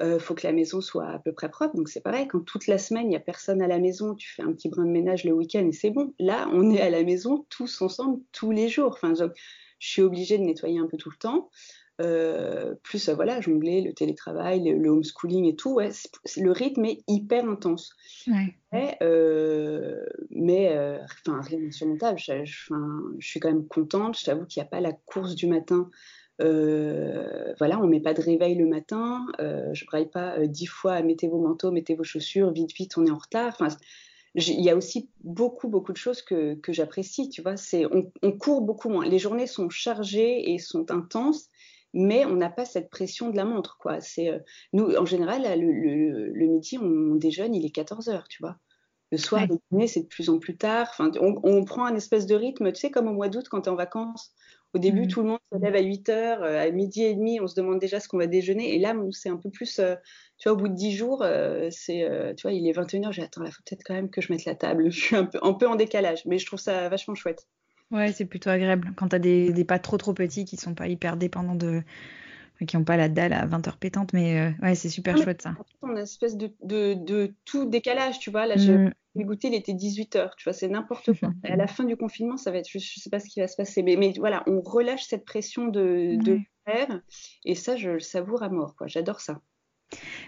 euh, 0.00 0.20
faut 0.20 0.34
que 0.34 0.46
la 0.46 0.52
maison 0.52 0.80
soit 0.80 1.08
à 1.08 1.18
peu 1.18 1.32
près 1.32 1.50
propre. 1.50 1.74
Donc 1.74 1.88
c'est 1.88 2.00
pareil, 2.00 2.28
quand 2.28 2.40
toute 2.40 2.68
la 2.68 2.78
semaine, 2.78 3.06
il 3.06 3.10
n'y 3.10 3.16
a 3.16 3.20
personne 3.20 3.60
à 3.60 3.66
la 3.66 3.78
maison, 3.78 4.14
tu 4.14 4.32
fais 4.32 4.42
un 4.42 4.52
petit 4.52 4.68
brin 4.68 4.84
de 4.84 4.90
ménage 4.90 5.24
le 5.24 5.32
week-end 5.32 5.66
et 5.66 5.72
c'est 5.72 5.90
bon. 5.90 6.14
Là, 6.20 6.48
on 6.52 6.70
est 6.70 6.80
à 6.80 6.90
la 6.90 7.02
maison 7.02 7.46
tous 7.48 7.82
ensemble, 7.82 8.20
tous 8.30 8.52
les 8.52 8.68
jours. 8.68 8.92
Enfin, 8.92 9.14
je, 9.14 9.24
suis 9.80 10.02
obligée 10.02 10.38
de 10.38 10.42
nettoyer 10.42 10.78
un 10.78 10.86
peu 10.86 10.96
tout 10.96 11.10
le 11.10 11.16
temps. 11.16 11.50
Euh, 12.00 12.74
plus 12.84 13.08
voilà, 13.08 13.40
jongler, 13.40 13.80
le 13.80 13.92
télétravail, 13.92 14.62
le, 14.62 14.88
homeschooling 14.88 15.46
et 15.46 15.56
tout, 15.56 15.74
ouais, 15.74 15.90
le 16.36 16.52
rythme 16.52 16.84
est 16.84 17.02
hyper 17.08 17.48
intense. 17.48 17.92
Ouais. 18.28 18.96
Euh, 19.02 20.04
mais 20.30 20.68
enfin, 21.26 21.40
rien 21.40 21.58
d'insurmontable. 21.58 22.18
Je, 22.20 22.44
je, 22.44 22.74
je, 23.18 23.26
suis 23.26 23.40
quand 23.40 23.48
même 23.48 23.66
contente. 23.66 24.16
Je 24.16 24.24
t'avoue 24.24 24.46
qu'il 24.46 24.60
n'y 24.60 24.66
a 24.66 24.70
pas 24.70 24.80
la 24.80 24.92
course 24.92 25.34
du 25.34 25.48
matin 25.48 25.90
euh, 26.40 27.52
voilà, 27.58 27.80
on 27.80 27.86
met 27.86 28.00
pas 28.00 28.14
de 28.14 28.22
réveil 28.22 28.54
le 28.54 28.66
matin, 28.66 29.26
euh, 29.40 29.72
je 29.72 29.84
braille 29.86 30.08
pas 30.08 30.38
euh, 30.38 30.46
dix 30.46 30.66
fois 30.66 31.02
mettez 31.02 31.26
vos 31.26 31.40
manteaux, 31.40 31.72
mettez 31.72 31.94
vos 31.94 32.04
chaussures, 32.04 32.52
vite 32.52 32.72
vite, 32.74 32.96
on 32.96 33.06
est 33.06 33.10
en 33.10 33.18
retard. 33.18 33.56
Enfin, 33.58 33.76
il 34.34 34.60
y 34.60 34.70
a 34.70 34.76
aussi 34.76 35.10
beaucoup 35.24 35.68
beaucoup 35.68 35.92
de 35.92 35.96
choses 35.96 36.22
que, 36.22 36.54
que 36.54 36.72
j'apprécie, 36.72 37.28
tu 37.28 37.42
vois. 37.42 37.56
C'est 37.56 37.86
on, 37.86 38.12
on, 38.22 38.32
court 38.32 38.62
beaucoup 38.62 38.88
moins. 38.88 39.04
Les 39.04 39.18
journées 39.18 39.48
sont 39.48 39.68
chargées 39.68 40.52
et 40.52 40.58
sont 40.58 40.90
intenses, 40.92 41.48
mais 41.92 42.24
on 42.24 42.36
n'a 42.36 42.50
pas 42.50 42.64
cette 42.64 42.90
pression 42.90 43.30
de 43.30 43.36
la 43.36 43.44
montre, 43.44 43.76
quoi. 43.80 44.00
C'est 44.00 44.30
nous 44.72 44.94
en 44.94 45.06
général 45.06 45.42
le, 45.60 46.30
le, 46.32 46.46
midi 46.46 46.78
on 46.78 47.16
déjeune, 47.16 47.54
il 47.54 47.66
est 47.66 47.70
14 47.70 48.08
heures, 48.10 48.28
tu 48.28 48.42
vois. 48.42 48.56
Le 49.10 49.18
soir, 49.18 49.46
ouais. 49.70 49.86
c'est 49.86 50.02
de 50.02 50.06
plus 50.06 50.28
en 50.28 50.38
plus 50.38 50.56
tard. 50.58 50.88
Enfin, 50.90 51.10
on, 51.20 51.40
on, 51.42 51.64
prend 51.64 51.86
un 51.86 51.96
espèce 51.96 52.26
de 52.26 52.34
rythme, 52.34 52.70
tu 52.72 52.80
sais, 52.80 52.90
comme 52.90 53.08
au 53.08 53.14
mois 53.14 53.30
d'août 53.30 53.46
quand 53.50 53.62
tu 53.62 53.70
es 53.70 53.72
en 53.72 53.74
vacances. 53.74 54.34
Au 54.74 54.78
début, 54.78 55.04
mmh. 55.04 55.08
tout 55.08 55.22
le 55.22 55.28
monde 55.28 55.38
se 55.50 55.58
lève 55.58 55.74
à 55.74 55.80
8 55.80 56.08
heures, 56.10 56.42
euh, 56.42 56.60
à 56.60 56.70
midi 56.70 57.02
et 57.02 57.14
demi, 57.14 57.40
on 57.40 57.46
se 57.46 57.54
demande 57.54 57.78
déjà 57.78 58.00
ce 58.00 58.08
qu'on 58.08 58.18
va 58.18 58.26
déjeuner. 58.26 58.74
Et 58.74 58.78
là, 58.78 58.94
c'est 59.12 59.30
un 59.30 59.38
peu 59.38 59.50
plus, 59.50 59.78
euh, 59.78 59.94
tu 60.36 60.48
vois, 60.48 60.52
au 60.52 60.60
bout 60.60 60.68
de 60.68 60.74
10 60.74 60.92
jours, 60.94 61.22
euh, 61.22 61.68
c'est, 61.70 62.06
tu 62.36 62.42
vois, 62.42 62.52
il 62.52 62.68
est 62.68 62.72
21 62.72 63.08
h 63.08 63.12
j'ai 63.12 63.22
attends, 63.22 63.44
il 63.44 63.50
faut 63.50 63.62
peut-être 63.64 63.82
quand 63.84 63.94
même 63.94 64.10
que 64.10 64.20
je 64.20 64.30
mette 64.30 64.44
la 64.44 64.54
table. 64.54 64.90
Je 64.90 65.00
suis 65.00 65.16
un 65.16 65.24
peu, 65.24 65.38
un 65.42 65.54
peu 65.54 65.66
en 65.66 65.76
décalage, 65.76 66.22
mais 66.26 66.38
je 66.38 66.46
trouve 66.46 66.58
ça 66.58 66.88
vachement 66.88 67.14
chouette. 67.14 67.46
Ouais, 67.90 68.12
c'est 68.12 68.26
plutôt 68.26 68.50
agréable 68.50 68.92
quand 68.96 69.08
tu 69.08 69.16
as 69.16 69.18
des, 69.18 69.50
des, 69.50 69.64
pas 69.64 69.78
trop 69.78 69.96
trop 69.96 70.12
petits 70.12 70.44
qui 70.44 70.58
sont 70.58 70.74
pas 70.74 70.88
hyper 70.88 71.16
dépendants 71.16 71.54
de, 71.54 71.82
qui 72.66 72.76
n'ont 72.76 72.84
pas 72.84 72.96
la 72.96 73.08
dalle 73.08 73.32
à 73.32 73.46
20 73.46 73.68
heures 73.68 73.76
pétantes, 73.76 74.12
mais 74.12 74.40
euh, 74.40 74.50
ouais, 74.62 74.74
c'est 74.74 74.88
super 74.88 75.16
chouette 75.16 75.42
ça. 75.42 75.54
On 75.82 75.88
a 75.88 75.92
une 75.92 75.98
espèce 75.98 76.36
de, 76.36 76.50
de, 76.62 76.94
de, 76.94 77.32
tout 77.44 77.66
décalage, 77.66 78.18
tu 78.18 78.30
vois. 78.30 78.46
Là, 78.46 78.56
mm. 79.24 79.26
goûté, 79.26 79.48
il 79.48 79.54
était 79.54 79.74
18 79.74 80.16
heures, 80.16 80.36
tu 80.36 80.44
vois, 80.44 80.52
c'est 80.52 80.68
n'importe 80.68 81.18
quoi. 81.18 81.30
Et 81.44 81.50
à 81.50 81.56
la 81.56 81.66
fin 81.66 81.84
du 81.84 81.96
confinement, 81.96 82.36
ça 82.36 82.50
va 82.50 82.58
être, 82.58 82.68
je, 82.68 82.78
ne 82.78 82.82
sais 82.82 83.10
pas 83.10 83.20
ce 83.20 83.28
qui 83.28 83.40
va 83.40 83.48
se 83.48 83.56
passer, 83.56 83.82
mais, 83.82 83.96
mais 83.96 84.12
voilà, 84.18 84.42
on 84.46 84.60
relâche 84.60 85.04
cette 85.04 85.24
pression 85.24 85.66
de, 85.66 86.16
de 86.22 86.38
faire, 86.66 87.00
et 87.44 87.54
ça, 87.54 87.76
je 87.76 87.90
le 87.90 88.00
savoure 88.00 88.42
à 88.42 88.48
mort, 88.48 88.74
quoi. 88.76 88.86
J'adore 88.86 89.20
ça. 89.20 89.40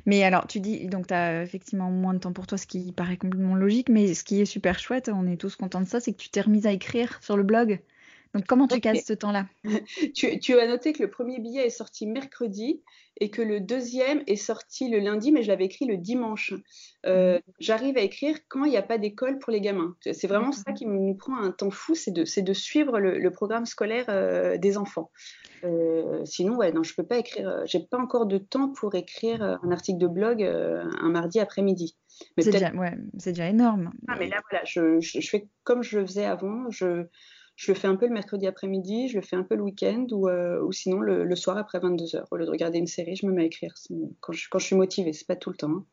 Mais 0.06 0.22
alors, 0.22 0.46
tu 0.46 0.60
dis, 0.60 0.86
donc 0.86 1.08
tu 1.08 1.14
as 1.14 1.42
effectivement 1.42 1.90
moins 1.90 2.14
de 2.14 2.18
temps 2.18 2.32
pour 2.32 2.46
toi, 2.46 2.56
ce 2.56 2.66
qui 2.66 2.92
paraît 2.92 3.16
complètement 3.16 3.54
logique, 3.54 3.88
mais 3.88 4.14
ce 4.14 4.24
qui 4.24 4.40
est 4.40 4.46
super 4.46 4.78
chouette, 4.78 5.10
on 5.12 5.26
est 5.26 5.36
tous 5.36 5.56
contents 5.56 5.80
de 5.80 5.86
ça, 5.86 6.00
c'est 6.00 6.12
que 6.12 6.18
tu 6.18 6.30
t'es 6.30 6.40
remise 6.40 6.66
à 6.66 6.72
écrire 6.72 7.22
sur 7.22 7.36
le 7.36 7.42
blog. 7.42 7.80
Donc, 8.34 8.46
comment 8.46 8.68
tu 8.68 8.80
casses 8.80 9.04
ce 9.04 9.12
temps-là? 9.12 9.46
Tu, 10.14 10.38
tu, 10.38 10.58
as 10.58 10.66
noté 10.66 10.92
que 10.92 11.02
le 11.02 11.10
premier 11.10 11.40
billet 11.40 11.66
est 11.66 11.70
sorti 11.70 12.06
mercredi 12.06 12.82
et 13.20 13.30
que 13.30 13.42
le 13.42 13.60
deuxième 13.60 14.22
est 14.26 14.36
sorti 14.36 14.88
le 14.88 14.98
lundi, 14.98 15.32
mais 15.32 15.42
je 15.42 15.48
l'avais 15.48 15.66
écrit 15.66 15.84
le 15.84 15.96
dimanche. 15.96 16.54
Euh, 17.06 17.34
mhm. 17.34 17.40
J'arrive 17.58 17.96
à 17.98 18.00
écrire 18.00 18.36
quand 18.48 18.64
il 18.64 18.70
n'y 18.70 18.76
a 18.76 18.82
pas 18.82 18.98
d'école 18.98 19.38
pour 19.38 19.52
les 19.52 19.60
gamins. 19.60 19.94
C'est 20.00 20.26
vraiment 20.26 20.52
ça 20.52 20.72
qui 20.72 20.86
nous 20.86 21.14
prend 21.14 21.36
un 21.36 21.50
temps 21.50 21.70
fou, 21.70 21.94
c'est 21.94 22.12
de, 22.12 22.24
de, 22.40 22.52
suivre 22.52 22.98
le, 22.98 23.30
programme 23.30 23.66
scolaire 23.66 24.06
euh, 24.08 24.56
des 24.56 24.78
enfants. 24.78 25.10
Euh, 25.64 26.24
sinon, 26.24 26.56
ouais, 26.56 26.72
non, 26.72 26.82
je 26.82 26.94
peux 26.94 27.06
pas 27.06 27.18
écrire. 27.18 27.62
J'ai 27.66 27.80
pas 27.80 27.98
encore 27.98 28.26
de 28.26 28.38
temps 28.38 28.68
pour 28.68 28.94
écrire 28.94 29.42
un 29.42 29.70
article 29.70 29.98
de 29.98 30.06
blog 30.06 30.42
un 30.42 31.10
mardi 31.10 31.40
après-midi. 31.40 31.96
C'est 32.38 32.50
déjà, 32.50 32.72
ouais, 32.72 32.94
déjà, 33.14 33.48
énorme. 33.48 33.92
Ah, 34.08 34.16
mais 34.18 34.28
là, 34.28 34.40
voilà, 34.50 34.64
je, 34.64 35.00
je, 35.00 35.20
fais 35.20 35.48
comme 35.64 35.82
je 35.82 35.98
le 35.98 36.06
faisais 36.06 36.24
avant. 36.24 36.70
Je, 36.70 37.06
je 37.60 37.70
le 37.70 37.76
fais 37.76 37.88
un 37.88 37.96
peu 37.96 38.06
le 38.06 38.14
mercredi 38.14 38.46
après-midi, 38.46 39.08
je 39.08 39.16
le 39.16 39.20
fais 39.20 39.36
un 39.36 39.42
peu 39.42 39.54
le 39.54 39.62
week-end 39.62 40.06
ou, 40.12 40.28
euh, 40.28 40.66
sinon 40.72 41.00
le, 41.00 41.36
soir 41.36 41.58
après 41.58 41.78
22h. 41.78 42.24
Au 42.30 42.36
lieu 42.36 42.46
de 42.46 42.50
regarder 42.50 42.78
une 42.78 42.86
série, 42.86 43.16
je 43.16 43.26
me 43.26 43.32
mets 43.32 43.42
à 43.42 43.44
écrire 43.44 43.74
quand 44.20 44.32
je, 44.32 44.48
quand 44.48 44.58
je 44.58 44.64
suis 44.64 44.76
motivée, 44.76 45.12
c'est 45.12 45.26
pas 45.26 45.36
tout 45.36 45.50
le 45.50 45.56
temps. 45.56 45.70
Hein. 45.70 45.84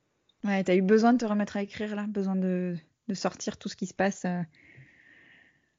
Ouais, 0.45 0.63
t'as 0.63 0.75
eu 0.75 0.81
besoin 0.81 1.12
de 1.12 1.17
te 1.17 1.25
remettre 1.25 1.57
à 1.57 1.62
écrire 1.62 1.93
là, 1.93 2.05
besoin 2.07 2.38
de, 2.38 2.77
de 3.09 3.13
sortir 3.13 3.57
tout 3.57 3.67
ce 3.67 3.75
qui 3.75 3.86
se 3.86 3.93
passe. 3.93 4.24
Euh, 4.24 4.39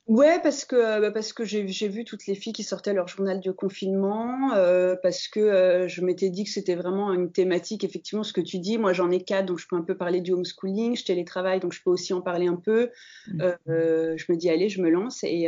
Ouais, 0.08 0.40
parce 0.42 0.64
que 0.64 0.74
euh, 0.74 1.00
bah, 1.00 1.10
parce 1.10 1.34
que 1.34 1.44
j'ai 1.44 1.88
vu 1.88 2.02
toutes 2.02 2.26
les 2.26 2.34
filles 2.34 2.54
qui 2.54 2.64
sortaient 2.64 2.94
leur 2.94 3.08
journal 3.08 3.40
de 3.40 3.50
confinement, 3.50 4.54
euh, 4.54 4.96
parce 5.02 5.28
que 5.28 5.38
euh, 5.38 5.86
je 5.86 6.00
m'étais 6.00 6.30
dit 6.30 6.44
que 6.44 6.50
c'était 6.50 6.76
vraiment 6.76 7.12
une 7.12 7.30
thématique, 7.30 7.84
effectivement, 7.84 8.22
ce 8.22 8.32
que 8.32 8.40
tu 8.40 8.58
dis. 8.58 8.78
Moi, 8.78 8.94
j'en 8.94 9.10
ai 9.10 9.22
quatre, 9.22 9.44
donc 9.44 9.58
je 9.58 9.68
peux 9.68 9.76
un 9.76 9.82
peu 9.82 9.98
parler 9.98 10.22
du 10.22 10.32
homeschooling. 10.32 10.96
Je 10.96 11.04
télétravaille, 11.04 11.60
donc 11.60 11.74
je 11.74 11.82
peux 11.82 11.90
aussi 11.90 12.14
en 12.14 12.22
parler 12.22 12.46
un 12.46 12.56
peu. 12.56 12.88
Mmh. 13.26 13.42
je 13.66 14.32
me 14.32 14.36
dis, 14.36 14.48
allez, 14.48 14.70
je 14.70 14.80
me 14.80 14.88
lance. 14.88 15.22
Et, 15.24 15.42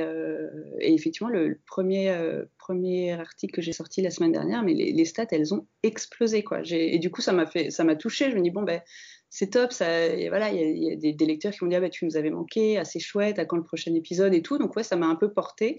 et 0.80 0.94
effectivement, 0.94 1.30
le, 1.30 1.58
premier 1.66 2.14
premier 2.58 3.12
article 3.12 3.54
que 3.54 3.62
j'ai 3.62 3.72
sorti 3.72 4.02
la 4.02 4.10
semaine 4.10 4.32
dernière, 4.32 4.62
mais 4.62 4.74
les, 4.74 4.92
les, 4.92 5.04
stats, 5.06 5.26
elles 5.32 5.54
ont 5.54 5.66
explosé, 5.82 6.44
quoi. 6.44 6.60
Et 6.70 6.98
du 6.98 7.10
coup, 7.10 7.22
ça 7.22 7.32
m'a 7.32 7.46
fait, 7.46 7.70
ça 7.70 7.82
m'a 7.82 7.96
touché. 7.96 8.30
Je 8.30 8.36
me 8.36 8.42
dis, 8.42 8.50
bon, 8.50 8.62
ben 8.62 8.82
c'est 9.30 9.50
top. 9.50 9.72
Ça, 9.72 9.86
voilà, 10.28 10.50
il 10.50 10.82
y, 10.82 10.92
a, 10.92 10.96
des, 10.96 11.26
lecteurs 11.26 11.52
qui 11.52 11.64
m'ont 11.64 11.70
dit 11.70 11.76
ah, 11.76 11.80
bah, 11.80 11.88
tu 11.88 12.04
nous 12.04 12.16
avais 12.16 12.30
manqué, 12.30 12.76
assez 12.76 12.98
chouette, 12.98 13.38
à 13.38 13.44
quand 13.44 13.56
le 13.56 13.62
prochain 13.62 13.94
épisode 13.94 14.34
et 14.34 14.42
tout. 14.42 14.58
Donc 14.58 14.76
ouais, 14.76 14.82
ça 14.82 14.96
m'a 14.96 15.06
un 15.06 15.14
peu 15.14 15.32
porté. 15.32 15.76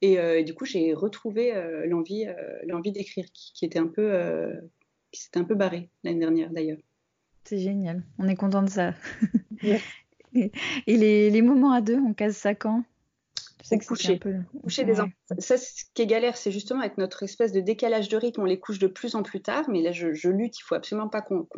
Et, 0.00 0.18
euh, 0.18 0.42
du 0.42 0.54
coup, 0.54 0.64
j'ai 0.64 0.94
retrouvé 0.94 1.54
euh, 1.54 1.86
l'envie, 1.86 2.26
euh, 2.26 2.34
l'envie 2.66 2.92
d'écrire, 2.92 3.26
qui, 3.34 3.64
était 3.64 3.78
un 3.78 3.88
peu, 3.88 4.12
qui 5.10 5.22
s'était 5.22 5.40
un 5.40 5.44
peu 5.44 5.54
barré 5.54 5.90
l'année 6.04 6.20
dernière 6.20 6.50
d'ailleurs. 6.50 6.78
C'est 7.44 7.58
génial. 7.58 8.04
On 8.18 8.28
est 8.28 8.36
content 8.36 8.62
de 8.62 8.70
ça. 8.70 8.94
et, 10.32 10.50
les, 10.86 11.30
les, 11.30 11.42
moments 11.42 11.72
à 11.72 11.80
deux, 11.80 11.98
on 11.98 12.14
casse 12.14 12.36
ça 12.36 12.54
quand? 12.54 12.84
Coucher, 13.86 14.20
coucher 14.62 14.84
des 14.84 15.00
enfants. 15.00 15.12
Ça, 15.38 15.56
ce 15.56 15.84
qui 15.94 16.02
est 16.02 16.06
galère, 16.06 16.36
c'est 16.36 16.50
justement 16.50 16.80
avec 16.80 16.98
notre 16.98 17.22
espèce 17.22 17.52
de 17.52 17.60
décalage 17.60 18.08
de 18.08 18.16
rythme, 18.16 18.42
on 18.42 18.44
les 18.44 18.58
couche 18.58 18.78
de 18.78 18.86
plus 18.86 19.14
en 19.14 19.22
plus 19.22 19.40
tard. 19.40 19.64
Mais 19.68 19.82
là, 19.82 19.92
je, 19.92 20.28
lutte, 20.28 20.58
il 20.58 20.62
faut 20.62 20.74
absolument 20.74 21.08
pas 21.08 21.22
qu'on 21.22 21.48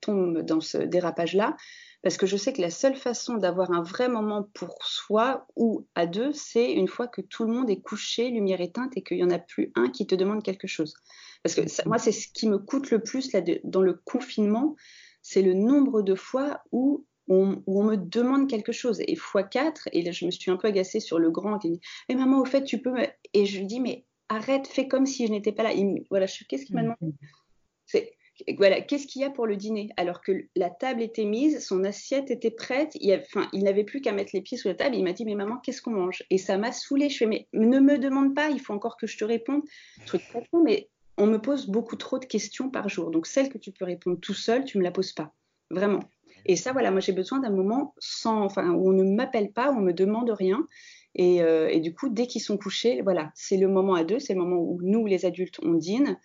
tombe 0.00 0.38
dans 0.42 0.60
ce 0.60 0.78
dérapage-là. 0.78 1.56
Parce 2.02 2.16
que 2.16 2.26
je 2.26 2.36
sais 2.36 2.52
que 2.52 2.60
la 2.60 2.70
seule 2.70 2.96
façon 2.96 3.36
d'avoir 3.36 3.70
un 3.70 3.82
vrai 3.82 4.08
moment 4.08 4.48
pour 4.54 4.76
soi 4.84 5.46
ou 5.54 5.86
à 5.94 6.06
deux, 6.06 6.32
c'est 6.32 6.72
une 6.72 6.88
fois 6.88 7.06
que 7.06 7.20
tout 7.20 7.44
le 7.44 7.52
monde 7.52 7.70
est 7.70 7.80
couché, 7.80 8.28
lumière 8.30 8.60
éteinte, 8.60 8.96
et 8.96 9.02
qu'il 9.02 9.18
n'y 9.18 9.24
en 9.24 9.30
a 9.30 9.38
plus 9.38 9.70
un 9.76 9.88
qui 9.88 10.06
te 10.06 10.16
demande 10.16 10.42
quelque 10.42 10.66
chose. 10.66 10.94
Parce 11.42 11.54
que 11.54 11.88
moi, 11.88 11.98
c'est 11.98 12.12
ce 12.12 12.28
qui 12.28 12.48
me 12.48 12.58
coûte 12.58 12.90
le 12.90 13.00
plus 13.00 13.32
là, 13.32 13.40
dans 13.64 13.82
le 13.82 13.94
confinement, 14.04 14.76
c'est 15.22 15.42
le 15.42 15.54
nombre 15.54 16.02
de 16.02 16.14
fois 16.16 16.62
où 16.72 17.06
où 17.32 17.62
on, 17.66 17.84
me 17.84 17.96
demande 17.96 18.48
quelque 18.48 18.72
chose. 18.72 19.00
Et 19.00 19.14
x4, 19.14 19.88
et 19.92 20.02
là 20.02 20.12
je 20.12 20.26
me 20.26 20.30
suis 20.30 20.50
un 20.50 20.56
peu 20.56 20.68
agacée 20.68 21.00
sur 21.00 21.18
le 21.18 21.30
grand 21.30 21.58
qui 21.58 21.70
dit 21.70 21.80
Mais 22.08 22.14
maman, 22.14 22.40
au 22.40 22.44
fait, 22.44 22.64
tu 22.64 22.78
peux 22.78 22.92
me. 22.92 23.04
Et 23.34 23.46
je 23.46 23.58
lui 23.58 23.66
dis 23.66 23.80
Mais 23.80 24.04
arrête, 24.28 24.66
fais 24.66 24.88
comme 24.88 25.06
si 25.06 25.26
je 25.26 25.32
n'étais 25.32 25.52
pas 25.52 25.62
là. 25.62 25.72
voilà, 26.10 26.26
qu'est-ce 26.26 26.64
qu'il 26.64 26.74
m'a 26.74 26.82
demandé? 26.82 27.14
C'est 27.86 28.12
voilà, 28.56 28.80
qu'est-ce 28.80 29.06
qu'il 29.06 29.22
y 29.22 29.24
a 29.24 29.30
pour 29.30 29.46
le 29.46 29.56
dîner? 29.56 29.90
Alors 29.96 30.20
que 30.22 30.32
la 30.56 30.70
table 30.70 31.02
était 31.02 31.24
mise, 31.24 31.64
son 31.64 31.84
assiette 31.84 32.30
était 32.30 32.50
prête, 32.50 32.92
il, 32.94 33.12
enfin, 33.14 33.48
il 33.52 33.64
n'avait 33.64 33.84
plus 33.84 34.00
qu'à 34.00 34.12
mettre 34.12 34.30
les 34.34 34.40
pieds 34.40 34.56
sous 34.56 34.68
la 34.68 34.74
table. 34.74 34.96
Il 34.96 35.04
m'a 35.04 35.12
dit 35.12 35.24
Mais 35.24 35.34
maman, 35.34 35.58
qu'est-ce 35.58 35.82
qu'on 35.82 35.92
mange? 35.92 36.24
Et 36.30 36.38
ça 36.38 36.56
m'a 36.58 36.72
saoulée. 36.72 37.08
Je 37.08 37.18
fais 37.18 37.26
Mais 37.26 37.46
ne 37.52 37.78
me 37.78 37.98
demande 37.98 38.34
pas, 38.34 38.50
il 38.50 38.60
faut 38.60 38.72
encore 38.72 38.96
que 38.96 39.06
je 39.06 39.18
te 39.18 39.24
réponde. 39.24 39.62
Truc 40.06 40.22
très 40.28 40.42
mais 40.64 40.88
on 41.18 41.26
me 41.26 41.38
pose 41.38 41.66
beaucoup 41.66 41.96
trop 41.96 42.18
de 42.18 42.24
questions 42.24 42.70
par 42.70 42.88
jour. 42.88 43.10
Donc, 43.10 43.26
celle 43.26 43.50
que 43.50 43.58
tu 43.58 43.70
peux 43.70 43.84
répondre 43.84 44.18
tout 44.18 44.34
seul, 44.34 44.64
tu 44.64 44.78
ne 44.78 44.82
me 44.82 44.84
la 44.84 44.92
poses 44.92 45.12
pas. 45.12 45.34
Vraiment. 45.70 46.00
Et 46.46 46.56
ça, 46.56 46.72
voilà, 46.72 46.90
moi 46.90 47.00
j'ai 47.00 47.12
besoin 47.12 47.40
d'un 47.40 47.50
moment 47.50 47.94
sans, 47.98 48.42
enfin, 48.42 48.70
où 48.70 48.90
on 48.90 48.92
ne 48.92 49.04
m'appelle 49.04 49.52
pas, 49.52 49.70
où 49.70 49.78
on 49.78 49.80
me 49.80 49.92
demande 49.92 50.30
rien. 50.30 50.66
Et, 51.14 51.42
euh, 51.42 51.68
et 51.68 51.80
du 51.80 51.94
coup, 51.94 52.08
dès 52.08 52.26
qu'ils 52.26 52.40
sont 52.40 52.56
couchés, 52.56 53.02
voilà, 53.02 53.30
c'est 53.34 53.56
le 53.56 53.68
moment 53.68 53.94
à 53.94 54.04
deux, 54.04 54.18
c'est 54.18 54.34
le 54.34 54.40
moment 54.40 54.60
où 54.60 54.80
nous, 54.82 55.06
les 55.06 55.26
adultes, 55.26 55.60
on 55.62 55.74
dîne, 55.74 56.18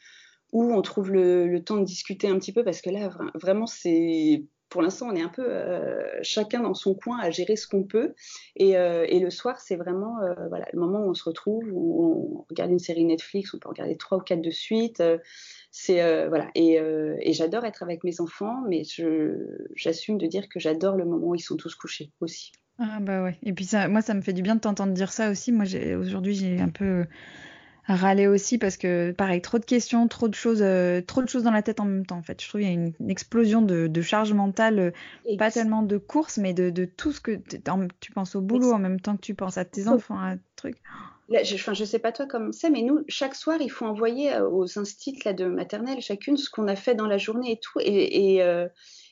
où 0.53 0.73
on 0.73 0.81
trouve 0.81 1.11
le, 1.11 1.59
temps 1.63 1.77
de 1.77 1.83
discuter 1.83 2.27
un 2.27 2.39
petit 2.39 2.53
peu, 2.53 2.63
parce 2.63 2.81
que 2.81 2.89
là, 2.89 3.09
vraiment, 3.35 3.67
c'est 3.67 4.45
pour 4.69 4.81
l'instant, 4.81 5.07
on 5.09 5.15
est 5.15 5.21
un 5.21 5.29
peu 5.29 5.45
euh, 5.45 6.03
chacun 6.21 6.61
dans 6.61 6.73
son 6.73 6.93
coin 6.93 7.19
à 7.19 7.29
gérer 7.29 7.55
ce 7.55 7.67
qu'on 7.67 7.83
peut. 7.83 8.13
Et, 8.55 8.77
euh, 8.77 9.05
le 9.07 9.29
soir, 9.29 9.59
c'est 9.59 9.75
vraiment 9.75 10.17
voilà, 10.49 10.67
le 10.71 10.79
moment 10.79 10.99
où 10.99 11.09
on 11.09 11.13
se 11.13 11.23
retrouve, 11.23 11.63
où 11.71 12.03
on 12.03 12.45
regarde 12.49 12.71
une 12.71 12.79
série 12.79 13.03
Netflix, 13.03 13.53
on 13.53 13.59
peut 13.59 13.69
regarder 13.69 13.97
trois 13.97 14.19
ou 14.19 14.21
quatre 14.21 14.41
de 14.41 14.51
suite. 14.51 15.01
Euh, 15.89 16.27
voilà 16.27 16.49
euh, 16.57 17.15
et, 17.21 17.33
j'adore 17.33 17.65
être 17.65 17.83
avec 17.83 18.03
mes 18.03 18.19
enfants, 18.19 18.61
mais 18.67 18.83
j'assume 19.75 20.17
de 20.17 20.27
dire 20.27 20.49
que 20.49 20.59
j'adore 20.59 20.95
le 20.95 21.05
moment 21.05 21.27
où 21.27 21.35
ils 21.35 21.41
sont 21.41 21.57
tous 21.57 21.75
couchés 21.75 22.11
aussi. 22.19 22.51
Ah 22.79 22.99
bah 23.01 23.23
ouais. 23.23 23.37
Et 23.43 23.53
puis 23.53 23.65
ça, 23.65 23.87
moi, 23.87 24.01
ça 24.01 24.13
me 24.13 24.21
fait 24.21 24.33
du 24.33 24.41
bien 24.41 24.55
de 24.55 24.59
t'entendre 24.59 24.93
dire 24.93 25.11
ça 25.11 25.31
aussi. 25.31 25.51
Moi, 25.51 25.65
aujourd'hui, 25.97 26.35
j'ai 26.35 26.59
un 26.59 26.69
peu 26.69 27.05
râlé 27.87 28.27
aussi 28.27 28.57
parce 28.57 28.77
que 28.77 29.11
pareil, 29.11 29.41
trop 29.41 29.59
de 29.59 29.65
questions, 29.65 30.07
trop 30.07 30.27
de 30.27 30.35
choses, 30.35 30.61
euh, 30.61 31.01
trop 31.01 31.21
de 31.21 31.29
choses 31.29 31.43
dans 31.43 31.51
la 31.51 31.61
tête 31.61 31.79
en 31.79 31.85
même 31.85 32.05
temps. 32.05 32.17
En 32.17 32.23
fait, 32.23 32.41
je 32.41 32.47
trouve 32.47 32.61
qu'il 32.61 32.69
y 32.69 32.71
a 32.71 32.75
une, 32.75 32.93
explosion 33.09 33.61
de, 33.61 34.01
charge 34.01 34.33
mentale, 34.33 34.93
pas 35.37 35.51
tellement 35.51 35.81
de 35.81 35.97
courses, 35.97 36.37
mais 36.37 36.53
de, 36.53 36.85
tout 36.85 37.11
ce 37.11 37.19
que 37.19 37.39
tu 37.99 38.11
penses 38.11 38.35
au 38.35 38.41
boulot 38.41 38.71
en 38.71 38.79
même 38.79 38.99
temps 38.99 39.15
que 39.15 39.21
tu 39.21 39.35
penses 39.35 39.57
à 39.57 39.65
tes 39.65 39.87
enfants, 39.87 40.19
à 40.19 40.35
trucs 40.55 40.77
je, 41.29 41.69
ne 41.81 41.85
sais 41.85 41.99
pas 41.99 42.11
toi 42.11 42.25
comme 42.25 42.53
ça, 42.53 42.69
mais 42.69 42.81
nous, 42.81 43.03
chaque 43.07 43.35
soir, 43.35 43.57
il 43.59 43.69
faut 43.69 43.85
envoyer 43.85 44.33
euh, 44.33 44.49
aux 44.49 44.79
instits 44.79 45.19
là, 45.25 45.33
de 45.33 45.45
maternelle 45.45 46.01
chacune 46.01 46.37
ce 46.37 46.49
qu'on 46.49 46.67
a 46.67 46.75
fait 46.75 46.95
dans 46.95 47.07
la 47.07 47.17
journée 47.17 47.53
et 47.53 47.59
tout. 47.59 47.79
Et, 47.81 48.41
euh, 48.41 48.67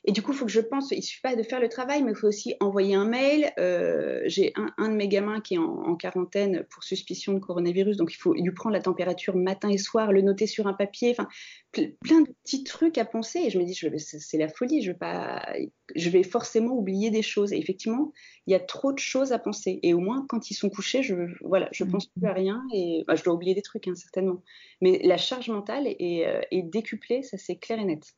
et 0.07 0.11
du 0.11 0.21
coup, 0.21 0.33
il 0.33 0.37
faut 0.37 0.45
que 0.45 0.51
je 0.51 0.61
pense, 0.61 0.91
il 0.91 1.01
suffit 1.01 1.21
pas 1.21 1.35
de 1.35 1.41
faire 1.41 1.59
le 1.59 1.67
travail, 1.67 2.03
mais 2.03 2.11
il 2.11 2.15
faut 2.15 2.27
aussi 2.27 2.53
envoyer 2.59 2.93
un 2.93 3.05
mail. 3.05 3.51
Euh, 3.57 4.21
j'ai 4.25 4.53
un, 4.77 4.89
de 4.89 4.93
mes 4.93 5.07
gamins 5.07 5.41
qui 5.41 5.55
est 5.55 5.57
en, 5.57 5.95
quarantaine 5.95 6.63
pour 6.69 6.83
suspicion 6.83 7.33
de 7.33 7.39
coronavirus, 7.39 7.97
donc 7.97 8.13
il 8.13 8.17
faut 8.17 8.33
lui 8.33 8.51
prendre 8.51 8.73
la 8.73 8.81
température 8.81 9.35
matin 9.35 9.69
et 9.69 9.79
soir, 9.79 10.11
le 10.11 10.21
noter 10.21 10.45
sur 10.45 10.67
un 10.67 10.73
papier, 10.73 11.11
enfin 11.11 11.27
plein 11.71 12.21
de 12.21 12.29
petits 12.43 12.63
trucs 12.63 12.99
à 12.99 13.05
penser. 13.05 13.39
Et 13.39 13.49
je 13.49 13.57
me 13.57 13.63
dis, 13.63 13.73
c'est 13.73 14.37
la 14.37 14.47
folie, 14.47 14.83
je 14.83 16.09
vais 16.09 16.23
forcément 16.23 16.75
oublier 16.75 17.09
des 17.09 17.23
choses. 17.23 17.51
Et 17.51 17.57
effectivement, 17.57 18.13
il 18.45 18.51
y 18.51 18.55
a 18.55 18.59
trop 18.59 18.93
de 18.93 18.99
choses 18.99 19.31
à 19.31 19.39
penser. 19.39 19.79
Et 19.81 19.95
au 19.95 19.99
moins, 19.99 20.25
quand 20.29 20.51
ils 20.51 20.55
sont 20.55 20.69
couchés, 20.69 21.01
je, 21.01 21.15
voilà, 21.41 21.67
je 21.71 21.83
pense 21.83 22.05
plus 22.05 22.27
à 22.27 22.33
rien 22.33 22.61
et 22.73 23.03
bah, 23.07 23.15
je 23.15 23.23
dois 23.23 23.33
oublier 23.33 23.55
des 23.55 23.63
trucs 23.63 23.87
hein, 23.87 23.95
certainement. 23.95 24.43
Mais 24.81 25.01
la 25.03 25.17
charge 25.17 25.49
mentale 25.49 25.87
est, 25.87 26.27
euh, 26.27 26.41
est 26.51 26.61
décuplée, 26.61 27.23
ça 27.23 27.37
c'est 27.37 27.55
clair 27.55 27.79
et 27.79 27.85
net. 27.85 28.13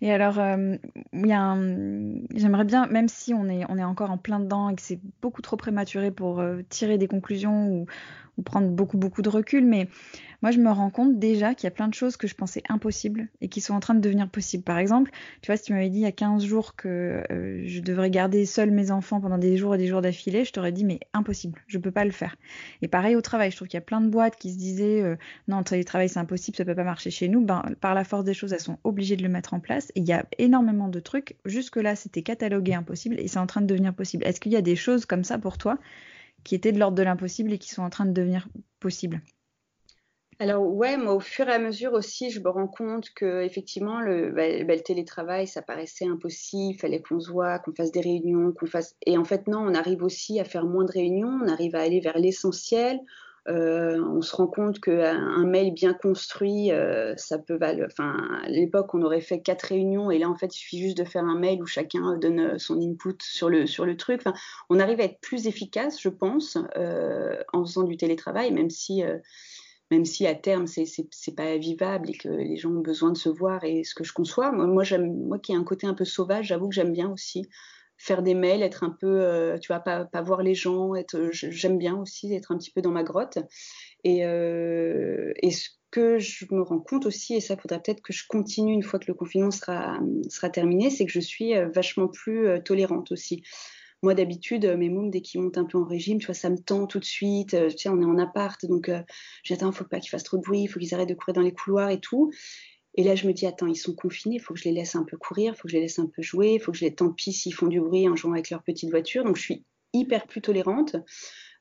Et 0.00 0.12
alors, 0.12 0.38
euh, 0.38 0.76
j'aimerais 1.12 2.64
bien, 2.64 2.86
même 2.86 3.08
si 3.08 3.34
on 3.34 3.48
est, 3.48 3.64
on 3.68 3.78
est 3.78 3.84
encore 3.84 4.10
en 4.10 4.18
plein 4.18 4.40
dedans 4.40 4.68
et 4.68 4.74
que 4.74 4.82
c'est 4.82 5.00
beaucoup 5.22 5.42
trop 5.42 5.56
prématuré 5.56 6.10
pour 6.10 6.40
euh, 6.40 6.62
tirer 6.68 6.98
des 6.98 7.08
conclusions 7.08 7.68
ou, 7.68 7.86
prendre 8.42 8.68
beaucoup, 8.68 8.98
beaucoup 8.98 9.22
de 9.22 9.28
recul, 9.28 9.64
mais 9.64 9.88
moi, 10.44 10.50
je 10.50 10.58
me 10.58 10.70
rends 10.70 10.90
compte 10.90 11.18
déjà 11.18 11.54
qu'il 11.54 11.64
y 11.64 11.68
a 11.68 11.70
plein 11.70 11.88
de 11.88 11.94
choses 11.94 12.18
que 12.18 12.26
je 12.26 12.34
pensais 12.34 12.62
impossibles 12.68 13.28
et 13.40 13.48
qui 13.48 13.62
sont 13.62 13.72
en 13.72 13.80
train 13.80 13.94
de 13.94 14.00
devenir 14.00 14.28
possibles. 14.28 14.62
Par 14.62 14.76
exemple, 14.76 15.10
tu 15.40 15.50
vois, 15.50 15.56
si 15.56 15.62
tu 15.62 15.72
m'avais 15.72 15.88
dit 15.88 16.00
il 16.00 16.02
y 16.02 16.06
a 16.06 16.12
15 16.12 16.44
jours 16.44 16.76
que 16.76 17.22
euh, 17.30 17.62
je 17.64 17.80
devrais 17.80 18.10
garder 18.10 18.44
seul 18.44 18.70
mes 18.70 18.90
enfants 18.90 19.22
pendant 19.22 19.38
des 19.38 19.56
jours 19.56 19.74
et 19.74 19.78
des 19.78 19.86
jours 19.86 20.02
d'affilée, 20.02 20.44
je 20.44 20.52
t'aurais 20.52 20.70
dit 20.70 20.84
mais 20.84 21.00
impossible, 21.14 21.62
je 21.66 21.78
peux 21.78 21.90
pas 21.90 22.04
le 22.04 22.10
faire. 22.10 22.36
Et 22.82 22.88
pareil 22.88 23.16
au 23.16 23.22
travail, 23.22 23.52
je 23.52 23.56
trouve 23.56 23.68
qu'il 23.68 23.78
y 23.78 23.82
a 23.82 23.86
plein 23.86 24.02
de 24.02 24.08
boîtes 24.08 24.36
qui 24.36 24.52
se 24.52 24.58
disaient 24.58 25.00
euh, 25.00 25.16
non, 25.48 25.62
le 25.70 25.84
travail 25.84 26.10
c'est 26.10 26.18
impossible, 26.18 26.58
ça 26.58 26.66
peut 26.66 26.74
pas 26.74 26.84
marcher 26.84 27.10
chez 27.10 27.28
nous. 27.28 27.42
Ben, 27.42 27.62
par 27.80 27.94
la 27.94 28.04
force 28.04 28.24
des 28.24 28.34
choses, 28.34 28.52
elles 28.52 28.60
sont 28.60 28.78
obligées 28.84 29.16
de 29.16 29.22
le 29.22 29.30
mettre 29.30 29.54
en 29.54 29.60
place. 29.60 29.92
Et 29.94 30.00
il 30.00 30.06
y 30.06 30.12
a 30.12 30.26
énormément 30.36 30.88
de 30.88 31.00
trucs. 31.00 31.36
Jusque-là, 31.46 31.96
c'était 31.96 32.20
catalogué 32.20 32.74
impossible 32.74 33.18
et 33.18 33.28
c'est 33.28 33.38
en 33.38 33.46
train 33.46 33.62
de 33.62 33.66
devenir 33.66 33.94
possible. 33.94 34.24
Est-ce 34.26 34.40
qu'il 34.40 34.52
y 34.52 34.56
a 34.56 34.62
des 34.62 34.76
choses 34.76 35.06
comme 35.06 35.24
ça 35.24 35.38
pour 35.38 35.56
toi 35.56 35.78
qui 36.44 36.54
étaient 36.54 36.72
de 36.72 36.78
l'ordre 36.78 36.96
de 36.96 37.02
l'impossible 37.02 37.52
et 37.52 37.58
qui 37.58 37.70
sont 37.70 37.82
en 37.82 37.90
train 37.90 38.06
de 38.06 38.12
devenir 38.12 38.48
possibles 38.80 39.20
alors 40.40 40.66
ouais, 40.66 40.96
moi 40.96 41.14
au 41.14 41.20
fur 41.20 41.48
et 41.48 41.52
à 41.52 41.58
mesure 41.58 41.92
aussi, 41.92 42.30
je 42.30 42.40
me 42.40 42.48
rends 42.48 42.66
compte 42.66 43.10
que 43.14 43.42
effectivement 43.42 44.00
le, 44.00 44.32
bah, 44.32 44.64
bah, 44.64 44.78
télétravail, 44.80 45.46
ça 45.46 45.62
paraissait 45.62 46.06
impossible, 46.06 46.78
fallait 46.78 47.00
qu'on 47.00 47.20
se 47.20 47.30
voit, 47.30 47.60
qu'on 47.60 47.72
fasse 47.72 47.92
des 47.92 48.00
réunions, 48.00 48.52
qu'on 48.52 48.66
fasse. 48.66 48.96
Et 49.06 49.16
en 49.16 49.24
fait 49.24 49.46
non, 49.46 49.60
on 49.60 49.74
arrive 49.74 50.02
aussi 50.02 50.40
à 50.40 50.44
faire 50.44 50.66
moins 50.66 50.84
de 50.84 50.90
réunions, 50.90 51.38
on 51.42 51.48
arrive 51.48 51.76
à 51.76 51.82
aller 51.82 52.00
vers 52.00 52.18
l'essentiel. 52.18 52.98
On 53.46 54.20
se 54.22 54.36
rend 54.36 54.46
compte 54.46 54.80
qu'un 54.80 55.44
mail 55.44 55.74
bien 55.74 55.94
construit, 55.94 56.70
ça 57.16 57.38
peut 57.38 57.56
valoir. 57.56 57.88
Enfin, 57.90 58.40
à 58.42 58.48
l'époque, 58.48 58.94
on 58.94 59.02
aurait 59.02 59.20
fait 59.20 59.40
quatre 59.40 59.64
réunions 59.64 60.10
et 60.10 60.18
là, 60.18 60.28
en 60.28 60.36
fait, 60.36 60.54
il 60.54 60.58
suffit 60.58 60.80
juste 60.80 60.98
de 60.98 61.04
faire 61.04 61.24
un 61.24 61.38
mail 61.38 61.62
où 61.62 61.66
chacun 61.66 62.16
donne 62.16 62.58
son 62.58 62.80
input 62.80 63.16
sur 63.20 63.48
le, 63.48 63.66
sur 63.66 63.84
le 63.86 63.96
truc. 63.96 64.20
Enfin, 64.20 64.36
on 64.70 64.78
arrive 64.78 65.00
à 65.00 65.04
être 65.04 65.20
plus 65.20 65.46
efficace, 65.46 66.00
je 66.00 66.08
pense, 66.08 66.56
en 67.52 67.64
faisant 67.64 67.82
du 67.82 67.96
télétravail, 67.96 68.52
même 68.52 68.70
si 68.70 69.02
même 69.90 70.04
si 70.04 70.26
à 70.26 70.34
terme 70.34 70.66
c'est 70.66 70.84
c'est 70.86 71.34
pas 71.36 71.56
vivable 71.56 72.10
et 72.10 72.14
que 72.14 72.28
les 72.28 72.56
gens 72.56 72.70
ont 72.70 72.80
besoin 72.80 73.12
de 73.12 73.16
se 73.16 73.28
voir 73.28 73.64
et 73.64 73.84
ce 73.84 73.94
que 73.94 74.04
je 74.04 74.12
conçois. 74.12 74.50
Moi, 74.52 74.82
j'aime 74.82 75.26
moi 75.26 75.38
qui 75.38 75.52
ai 75.52 75.56
un 75.56 75.64
côté 75.64 75.86
un 75.86 75.94
peu 75.94 76.04
sauvage, 76.04 76.46
j'avoue 76.46 76.68
que 76.68 76.74
j'aime 76.74 76.92
bien 76.92 77.10
aussi 77.10 77.46
faire 77.96 78.22
des 78.22 78.34
mails, 78.34 78.62
être 78.62 78.84
un 78.84 78.90
peu, 78.90 79.20
euh, 79.22 79.58
tu 79.58 79.72
vois, 79.72 79.80
pas, 79.80 80.22
voir 80.22 80.42
les 80.42 80.54
gens, 80.54 80.94
être, 80.94 81.30
j'aime 81.32 81.78
bien 81.78 81.96
aussi 81.96 82.34
être 82.34 82.52
un 82.52 82.58
petit 82.58 82.70
peu 82.70 82.82
dans 82.82 82.90
ma 82.90 83.02
grotte. 83.02 83.38
Et, 84.04 84.24
euh, 84.26 85.32
ce 85.50 85.68
que 85.90 86.18
je 86.18 86.46
me 86.50 86.62
rends 86.62 86.80
compte 86.80 87.06
aussi, 87.06 87.34
et 87.34 87.40
ça 87.40 87.56
faudrait 87.56 87.80
peut-être 87.80 88.02
que 88.02 88.12
je 88.12 88.24
continue 88.28 88.72
une 88.72 88.82
fois 88.82 88.98
que 88.98 89.06
le 89.06 89.14
confinement 89.14 89.52
sera, 89.52 90.00
terminé, 90.52 90.90
c'est 90.90 91.06
que 91.06 91.12
je 91.12 91.20
suis 91.20 91.54
euh, 91.54 91.68
vachement 91.68 92.08
plus 92.08 92.48
tolérante 92.64 93.12
aussi. 93.12 93.42
Moi, 94.04 94.12
d'habitude, 94.12 94.66
mes 94.76 94.90
mômes, 94.90 95.10
dès 95.10 95.22
qu'ils 95.22 95.40
montent 95.40 95.56
un 95.56 95.64
peu 95.64 95.78
en 95.78 95.84
régime, 95.86 96.18
tu 96.18 96.26
vois, 96.26 96.34
ça 96.34 96.50
me 96.50 96.58
tend 96.58 96.86
tout 96.86 96.98
de 96.98 97.06
suite. 97.06 97.54
Euh, 97.54 97.70
tu 97.70 97.78
sais, 97.78 97.88
on 97.88 98.02
est 98.02 98.04
en 98.04 98.18
appart, 98.18 98.62
donc 98.66 98.90
euh, 98.90 99.00
j'attends, 99.44 99.70
il 99.70 99.74
faut 99.74 99.84
pas 99.84 99.98
qu'ils 99.98 100.10
fassent 100.10 100.24
trop 100.24 100.36
de 100.36 100.42
bruit, 100.42 100.60
il 100.60 100.66
faut 100.66 100.78
qu'ils 100.78 100.94
arrêtent 100.94 101.08
de 101.08 101.14
courir 101.14 101.32
dans 101.32 101.40
les 101.40 101.54
couloirs 101.54 101.88
et 101.88 102.00
tout. 102.00 102.30
Et 102.96 103.02
là, 103.02 103.14
je 103.14 103.26
me 103.26 103.32
dis, 103.32 103.46
attends, 103.46 103.66
ils 103.66 103.76
sont 103.76 103.94
confinés, 103.94 104.36
il 104.36 104.40
faut 104.40 104.54
que 104.54 104.60
je 104.60 104.64
les 104.64 104.72
laisse 104.72 104.94
un 104.94 105.04
peu 105.04 105.16
courir, 105.16 105.54
il 105.54 105.56
faut 105.56 105.64
que 105.64 105.70
je 105.70 105.76
les 105.76 105.82
laisse 105.82 105.98
un 105.98 106.06
peu 106.06 106.22
jouer, 106.22 106.54
il 106.54 106.60
faut 106.60 106.72
que 106.72 106.78
je 106.78 106.84
les 106.84 106.94
tant 106.94 107.10
pis 107.10 107.32
s'ils 107.32 107.54
font 107.54 107.66
du 107.66 107.80
bruit 107.80 108.08
en 108.08 108.14
jouant 108.14 108.32
avec 108.32 108.50
leur 108.50 108.62
petite 108.62 108.90
voiture. 108.90 109.24
Donc, 109.24 109.36
je 109.36 109.42
suis 109.42 109.64
hyper 109.92 110.26
plus 110.26 110.40
tolérante. 110.40 110.96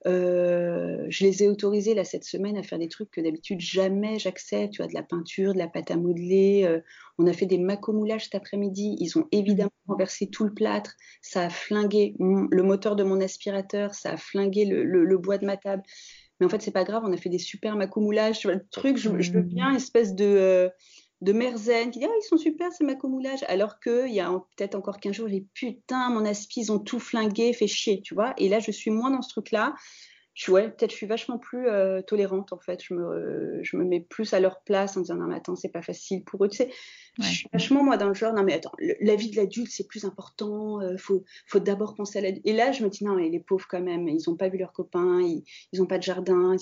Euh, 0.05 1.05
je 1.07 1.23
les 1.23 1.43
ai 1.43 1.47
autorisés 1.47 1.93
là 1.93 2.03
cette 2.03 2.25
semaine 2.25 2.57
à 2.57 2.63
faire 2.63 2.77
des 2.77 2.89
trucs 2.89 3.09
que 3.09 3.21
d'habitude 3.21 3.61
jamais 3.61 4.19
j'accepte, 4.19 4.73
tu 4.73 4.81
vois, 4.81 4.87
de 4.89 4.93
la 4.93 5.03
peinture, 5.03 5.53
de 5.53 5.59
la 5.59 5.67
pâte 5.67 5.91
à 5.91 5.95
modeler. 5.95 6.63
Euh, 6.65 6.81
on 7.17 7.27
a 7.27 7.33
fait 7.33 7.45
des 7.45 7.57
macomoulages 7.57 8.25
cet 8.25 8.35
après-midi. 8.35 8.97
Ils 8.99 9.17
ont 9.17 9.27
évidemment 9.31 9.71
mmh. 9.87 9.91
renversé 9.91 10.27
tout 10.27 10.43
le 10.43 10.53
plâtre. 10.53 10.95
Ça 11.21 11.43
a 11.43 11.49
flingué 11.49 12.15
le 12.19 12.63
moteur 12.63 12.95
de 12.95 13.03
mon 13.03 13.21
aspirateur, 13.21 13.93
ça 13.93 14.11
a 14.11 14.17
flingué 14.17 14.65
le, 14.65 15.17
bois 15.17 15.37
de 15.37 15.45
ma 15.45 15.55
table. 15.55 15.83
Mais 16.39 16.45
en 16.45 16.49
fait, 16.49 16.61
c'est 16.61 16.71
pas 16.71 16.83
grave. 16.83 17.03
On 17.05 17.13
a 17.13 17.17
fait 17.17 17.29
des 17.29 17.39
super 17.39 17.77
macomoulages. 17.77 18.39
Tu 18.39 18.47
vois, 18.47 18.55
le 18.55 18.65
truc, 18.71 18.97
je, 18.97 19.09
je 19.19 19.31
veux 19.31 19.43
mmh. 19.43 19.47
bien, 19.47 19.73
espèce 19.73 20.15
de 20.15 20.25
euh, 20.25 20.69
de 21.23 21.31
Merzen 21.31 21.89
qui 21.89 21.99
dit 21.99 22.05
ah, 22.05 22.13
ils 22.19 22.27
sont 22.27 22.37
super 22.37 22.71
ces 22.71 22.83
macomoulages 22.83 23.43
alors 23.47 23.79
qu'il 23.79 24.13
y 24.13 24.19
a 24.19 24.29
peut-être 24.57 24.75
encore 24.75 24.99
15 24.99 25.15
jours 25.15 25.27
les 25.27 25.45
putain 25.53 26.09
mon 26.09 26.25
aspi 26.25 26.61
ils 26.61 26.71
ont 26.71 26.79
tout 26.79 26.99
flingué 26.99 27.53
fait 27.53 27.67
chier 27.67 28.01
tu 28.01 28.13
vois. 28.13 28.33
Et 28.37 28.49
là 28.49 28.59
je 28.59 28.71
suis 28.71 28.91
moins 28.91 29.09
dans 29.09 29.21
ce 29.21 29.29
truc 29.29 29.51
là 29.51 29.73
je, 30.33 30.51
ouais, 30.51 30.69
peut-être 30.69 30.89
je 30.89 30.95
suis 30.95 31.05
vachement 31.05 31.37
plus 31.37 31.67
euh, 31.67 32.01
tolérante 32.01 32.53
en 32.53 32.59
fait. 32.59 32.81
Je 32.83 32.95
me, 32.95 33.59
je 33.61 33.77
me 33.77 33.83
mets 33.83 33.99
plus 33.99 34.33
à 34.33 34.39
leur 34.39 34.61
place 34.61 34.97
en 34.97 35.01
disant 35.01 35.15
non 35.15 35.27
mais 35.27 35.35
attends 35.35 35.55
c'est 35.55 35.71
pas 35.71 35.83
facile 35.83 36.23
pour 36.23 36.43
eux. 36.43 36.49
Tu 36.49 36.57
sais, 36.57 36.71
je 37.19 37.25
suis 37.27 37.49
vachement 37.53 37.83
moi 37.83 37.97
dans 37.97 38.07
le 38.07 38.15
genre 38.15 38.33
non 38.33 38.43
mais 38.43 38.53
attends 38.53 38.71
la 38.79 39.15
vie 39.15 39.29
de 39.29 39.35
l'adulte 39.35 39.69
c'est 39.71 39.87
plus 39.87 40.05
important. 40.05 40.81
Euh, 40.81 40.97
faut, 40.97 41.23
faut 41.45 41.59
d'abord 41.59 41.93
penser 41.93 42.17
à 42.17 42.21
l'adulte. 42.23 42.45
Et 42.47 42.53
là 42.53 42.71
je 42.71 42.83
me 42.83 42.89
dis 42.89 43.03
non 43.03 43.15
mais 43.15 43.29
les 43.29 43.39
pauvres 43.39 43.67
quand 43.69 43.81
même 43.81 44.07
ils 44.07 44.27
ont 44.27 44.35
pas 44.35 44.49
vu 44.49 44.57
leurs 44.57 44.73
copains, 44.73 45.21
ils, 45.21 45.43
ils 45.71 45.81
ont 45.83 45.85
pas 45.85 45.99
de 45.99 46.03
jardin. 46.03 46.55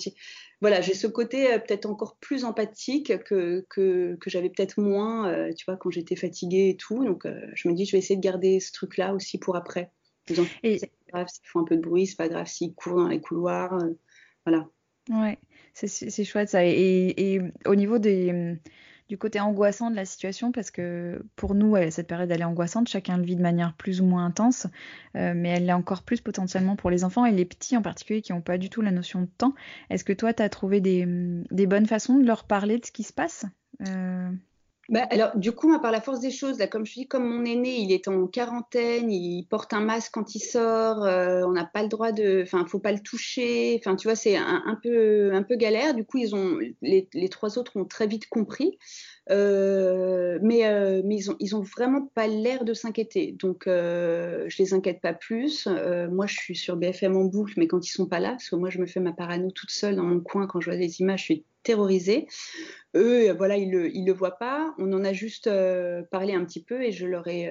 Voilà 0.60 0.82
j'ai 0.82 0.94
ce 0.94 1.06
côté 1.06 1.54
euh, 1.54 1.58
peut-être 1.58 1.86
encore 1.86 2.16
plus 2.16 2.44
empathique 2.44 3.24
que 3.24 3.64
que, 3.70 4.16
que 4.20 4.28
j'avais 4.28 4.50
peut-être 4.50 4.78
moins 4.78 5.50
tu 5.54 5.64
vois 5.64 5.78
quand 5.78 5.90
j'étais 5.90 6.16
fatiguée 6.16 6.68
et 6.68 6.76
tout. 6.76 7.04
Donc 7.04 7.26
je 7.54 7.68
me 7.68 7.74
dis 7.74 7.86
je 7.86 7.92
vais 7.92 7.98
essayer 7.98 8.16
de 8.16 8.20
garder 8.20 8.60
ce 8.60 8.70
truc 8.70 8.98
là 8.98 9.14
aussi 9.14 9.38
pour 9.38 9.56
après. 9.56 9.90
Et... 10.62 10.78
C'est 10.78 10.92
pas 11.10 11.18
grave 11.18 11.28
s'ils 11.28 11.46
font 11.46 11.60
un 11.60 11.64
peu 11.64 11.76
de 11.76 11.82
bruit, 11.82 12.06
c'est 12.06 12.16
pas 12.16 12.28
grave 12.28 12.46
s'ils 12.46 12.74
courent 12.74 12.96
dans 12.96 13.08
les 13.08 13.20
couloirs. 13.20 13.74
Euh, 13.74 13.90
voilà. 14.46 14.68
Ouais, 15.10 15.38
c'est 15.74 16.24
chouette 16.24 16.50
ça. 16.50 16.64
Et, 16.64 17.40
au 17.66 17.74
niveau 17.74 17.98
des, 17.98 18.56
du 19.08 19.18
côté 19.18 19.40
angoissant 19.40 19.90
de 19.90 19.96
la 19.96 20.04
situation, 20.04 20.52
parce 20.52 20.70
que 20.70 21.24
pour 21.34 21.54
nous, 21.54 21.76
cette 21.90 22.06
période 22.06 22.30
elle 22.30 22.40
est 22.40 22.44
angoissante, 22.44 22.88
chacun 22.88 23.18
le 23.18 23.24
vit 23.24 23.36
de 23.36 23.42
manière 23.42 23.74
plus 23.74 24.00
ou 24.00 24.04
moins 24.04 24.24
intense, 24.24 24.66
euh, 25.16 25.32
mais 25.34 25.50
elle 25.50 25.66
l'est 25.66 25.72
encore 25.72 26.02
plus 26.02 26.20
potentiellement 26.20 26.76
pour 26.76 26.90
les 26.90 27.04
enfants 27.04 27.26
et 27.26 27.32
les 27.32 27.44
petits 27.44 27.76
en 27.76 27.82
particulier 27.82 28.22
qui 28.22 28.32
n'ont 28.32 28.42
pas 28.42 28.58
du 28.58 28.70
tout 28.70 28.80
la 28.80 28.92
notion 28.92 29.22
de 29.22 29.28
temps. 29.38 29.54
Est-ce 29.90 30.04
que 30.04 30.12
toi, 30.12 30.32
tu 30.32 30.42
as 30.42 30.48
trouvé 30.48 30.80
des, 30.80 31.04
des, 31.50 31.66
bonnes 31.66 31.86
façons 31.86 32.16
de 32.18 32.26
leur 32.26 32.44
parler 32.44 32.78
de 32.78 32.86
ce 32.86 32.92
qui 32.92 33.02
se 33.02 33.12
passe? 33.12 33.44
Euh... 33.88 34.30
Bah, 34.88 35.06
alors, 35.10 35.36
du 35.36 35.52
coup, 35.52 35.78
par 35.80 35.92
la 35.92 36.00
force 36.00 36.18
des 36.18 36.32
choses, 36.32 36.58
comme 36.70 36.84
je 36.84 36.92
dis, 36.92 37.06
comme 37.06 37.24
mon 37.24 37.44
aîné, 37.44 37.76
il 37.78 37.92
est 37.92 38.08
en 38.08 38.26
quarantaine, 38.26 39.12
il 39.12 39.46
porte 39.46 39.72
un 39.72 39.80
masque 39.80 40.10
quand 40.12 40.34
il 40.34 40.40
sort, 40.40 41.04
euh, 41.04 41.42
on 41.46 41.52
n'a 41.52 41.64
pas 41.64 41.82
le 41.82 41.88
droit 41.88 42.10
de, 42.10 42.42
enfin, 42.42 42.66
faut 42.66 42.80
pas 42.80 42.90
le 42.90 42.98
toucher, 42.98 43.76
enfin, 43.78 43.94
tu 43.94 44.08
vois, 44.08 44.16
c'est 44.16 44.36
un, 44.36 44.78
peu, 44.82 45.32
un 45.32 45.44
peu 45.44 45.54
galère. 45.54 45.94
Du 45.94 46.04
coup, 46.04 46.18
les, 46.82 47.28
trois 47.30 47.58
autres 47.58 47.76
ont 47.76 47.84
très 47.84 48.08
vite 48.08 48.28
compris. 48.28 48.76
Euh, 49.30 50.40
mais, 50.42 50.66
euh, 50.66 51.00
mais 51.04 51.14
ils 51.14 51.30
ont, 51.30 51.36
ils 51.38 51.54
ont 51.54 51.62
vraiment 51.62 52.10
pas 52.16 52.26
l'air 52.26 52.64
de 52.64 52.74
s'inquiéter. 52.74 53.36
Donc, 53.38 53.64
je 53.66 54.58
les 54.58 54.74
inquiète 54.74 55.00
pas 55.00 55.14
plus. 55.14 55.68
Moi, 56.10 56.26
je 56.26 56.34
suis 56.34 56.56
sur 56.56 56.76
BFM 56.76 57.16
en 57.16 57.24
boucle, 57.24 57.54
mais 57.56 57.68
quand 57.68 57.86
ils 57.86 57.92
sont 57.92 58.06
pas 58.06 58.18
là, 58.18 58.30
parce 58.30 58.50
que 58.50 58.56
moi, 58.56 58.68
je 58.68 58.80
me 58.80 58.86
fais 58.86 59.00
ma 59.00 59.12
parano 59.12 59.52
toute 59.52 59.70
seule 59.70 59.94
dans 59.94 60.02
mon 60.02 60.20
coin 60.20 60.48
quand 60.48 60.60
je 60.60 60.70
vois 60.70 60.78
les 60.78 61.00
images, 61.00 61.20
je 61.20 61.24
suis 61.24 61.44
terrorisée. 61.62 62.26
Eux, 62.94 63.32
voilà, 63.32 63.56
ils 63.56 63.70
le, 63.70 63.94
ils 63.94 64.04
le 64.04 64.12
voient 64.12 64.38
pas. 64.38 64.74
On 64.78 64.92
en 64.92 65.04
a 65.04 65.12
juste 65.12 65.50
parlé 66.10 66.34
un 66.34 66.44
petit 66.44 66.62
peu 66.62 66.82
et 66.82 66.92
je 66.92 67.06
leur 67.06 67.26
ai 67.28 67.50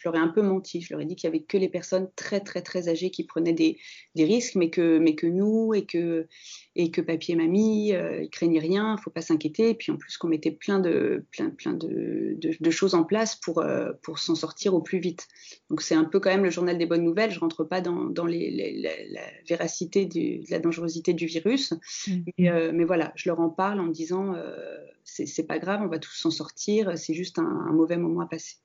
je 0.00 0.08
leur 0.08 0.16
ai 0.16 0.18
un 0.18 0.28
peu 0.28 0.40
menti. 0.40 0.80
Je 0.80 0.94
leur 0.94 1.00
ai 1.02 1.04
dit 1.04 1.14
qu'il 1.14 1.28
y 1.28 1.32
avait 1.32 1.42
que 1.42 1.58
les 1.58 1.68
personnes 1.68 2.08
très 2.16 2.40
très 2.40 2.62
très 2.62 2.88
âgées 2.88 3.10
qui 3.10 3.24
prenaient 3.24 3.52
des, 3.52 3.78
des 4.14 4.24
risques, 4.24 4.54
mais 4.54 4.70
que, 4.70 4.98
mais 4.98 5.14
que 5.14 5.26
nous 5.26 5.74
et 5.74 5.84
que, 5.84 6.26
et 6.74 6.90
que 6.90 7.02
papy 7.02 7.32
et 7.32 7.36
mamie, 7.36 7.92
euh, 7.92 8.22
ils 8.22 8.30
craignaient 8.30 8.60
rien, 8.60 8.96
faut 8.96 9.10
pas 9.10 9.20
s'inquiéter. 9.20 9.70
Et 9.70 9.74
puis 9.74 9.92
en 9.92 9.96
plus 9.96 10.16
qu'on 10.16 10.28
mettait 10.28 10.52
plein 10.52 10.80
de 10.80 11.26
plein 11.32 11.50
plein 11.50 11.74
de, 11.74 12.38
de, 12.38 12.70
choses 12.70 12.94
en 12.94 13.04
place 13.04 13.36
pour 13.36 13.58
euh, 13.58 13.92
pour 14.02 14.18
s'en 14.18 14.34
sortir 14.34 14.72
au 14.74 14.80
plus 14.80 15.00
vite. 15.00 15.28
Donc 15.68 15.82
c'est 15.82 15.94
un 15.94 16.04
peu 16.04 16.18
quand 16.18 16.30
même 16.30 16.44
le 16.44 16.50
journal 16.50 16.78
des 16.78 16.86
bonnes 16.86 17.04
nouvelles. 17.04 17.30
Je 17.30 17.40
rentre 17.40 17.64
pas 17.64 17.82
dans, 17.82 18.06
dans 18.06 18.24
les, 18.24 18.50
la, 18.80 19.20
véracité 19.46 20.06
de 20.06 20.50
la 20.50 20.60
dangerosité 20.60 21.12
du 21.12 21.26
virus, 21.26 21.74
mmh. 22.06 22.12
euh, 22.40 22.70
mais, 22.72 22.84
voilà, 22.84 23.12
je 23.16 23.28
leur 23.28 23.40
en 23.40 23.50
parle 23.50 23.80
en 23.80 23.88
disant 23.88 24.34
euh, 24.34 24.56
c'est 25.04 25.46
pas 25.46 25.58
grave, 25.58 25.80
on 25.82 25.88
va 25.88 25.98
tous 25.98 26.14
s'en 26.14 26.30
sortir. 26.30 26.96
C'est 26.96 27.14
juste 27.14 27.38
un, 27.38 27.44
un 27.44 27.72
mauvais 27.72 27.98
moment 27.98 28.20
à 28.20 28.26
passer. 28.26 28.56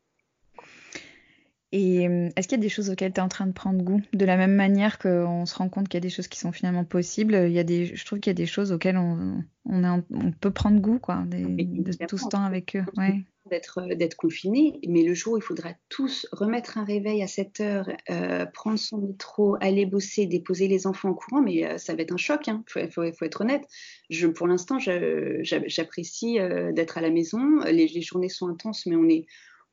Et 1.76 2.08
euh, 2.08 2.30
est-ce 2.38 2.48
qu'il 2.48 2.58
y 2.58 2.62
a 2.62 2.64
des 2.64 2.70
choses 2.70 2.90
auxquelles 2.90 3.12
tu 3.12 3.20
es 3.20 3.22
en 3.22 3.28
train 3.28 3.46
de 3.46 3.52
prendre 3.52 3.84
goût? 3.84 4.02
De 4.14 4.24
la 4.24 4.38
même 4.38 4.56
manière 4.56 4.98
qu'on 4.98 5.46
se 5.46 5.54
rend 5.56 5.68
compte 5.68 5.90
qu'il 5.90 5.98
y 5.98 6.04
a 6.04 6.08
des 6.08 6.10
choses 6.10 6.30
qui 6.30 6.40
sont 6.40 6.54
finalement 6.54 6.86
possibles, 6.86 7.36
il 7.48 7.52
y 7.52 7.60
a 7.60 7.66
des, 7.66 7.98
je 7.98 8.06
trouve 8.06 8.22
qu'il 8.22 8.30
y 8.30 8.32
a 8.32 8.34
des 8.34 8.46
choses 8.46 8.72
auxquelles 8.72 8.96
on, 8.96 9.44
on, 9.66 9.84
on 9.84 10.32
peut 10.32 10.52
prendre 10.52 10.80
goût 10.80 11.00
quoi, 11.00 11.26
de 11.28 12.06
tout 12.06 12.18
ce 12.18 12.30
temps 12.30 12.46
avec 12.46 12.78
eux. 12.78 12.86
Ouais. 12.96 13.26
D'être, 13.52 13.80
euh, 13.80 13.94
d'être 13.94 14.16
confiné, 14.16 14.80
mais 14.88 15.04
le 15.04 15.14
jour 15.14 15.34
où 15.34 15.38
il 15.38 15.44
faudra 15.44 15.74
tous 15.90 16.26
remettre 16.32 16.78
un 16.78 16.86
réveil 16.86 17.22
à 17.22 17.28
7 17.28 17.60
heures, 17.60 17.90
euh, 18.10 18.46
prendre 18.46 18.80
son 18.80 19.00
métro, 19.00 19.58
aller 19.60 19.86
bosser, 19.86 20.28
déposer 20.28 20.70
les 20.70 20.88
enfants 20.88 21.10
en 21.10 21.14
courant, 21.14 21.42
mais 21.42 21.78
ça 21.78 21.94
va 21.94 22.04
être 22.04 22.14
un 22.14 22.18
choc, 22.18 22.48
il 22.48 22.52
hein. 22.52 22.64
faut, 22.68 22.80
faut, 22.90 23.04
faut, 23.12 23.26
être 23.26 23.42
honnête. 23.42 23.66
Je, 24.10 24.28
pour 24.28 24.48
l'instant, 24.48 24.78
j'apprécie 24.80 26.38
d'être 26.74 26.98
à 26.98 27.02
la 27.02 27.10
maison, 27.10 27.60
les, 27.66 27.88
les 27.88 28.02
journées 28.02 28.30
sont 28.30 28.48
intenses, 28.48 28.86
mais 28.86 28.96
on 28.96 29.10
est 29.10 29.26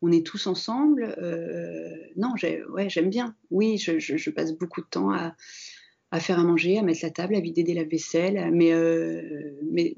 on 0.02 0.10
est 0.10 0.26
tous 0.26 0.46
ensemble. 0.46 1.14
Euh, 1.18 1.96
non, 2.16 2.34
ouais, 2.70 2.90
j'aime 2.90 3.08
bien. 3.08 3.34
Oui, 3.50 3.78
je, 3.78 4.30
passe 4.30 4.52
beaucoup 4.52 4.80
de 4.80 4.86
temps 4.86 5.10
à, 5.12 6.20
faire 6.20 6.38
à 6.38 6.44
manger, 6.44 6.78
à 6.78 6.82
mettre 6.82 7.00
la 7.02 7.10
table, 7.10 7.36
à 7.36 7.40
vider 7.40 7.62
des 7.62 7.74
lave-vaisselle, 7.74 8.50
mais, 8.52 8.72
euh, 8.72 9.56
mais, 9.70 9.94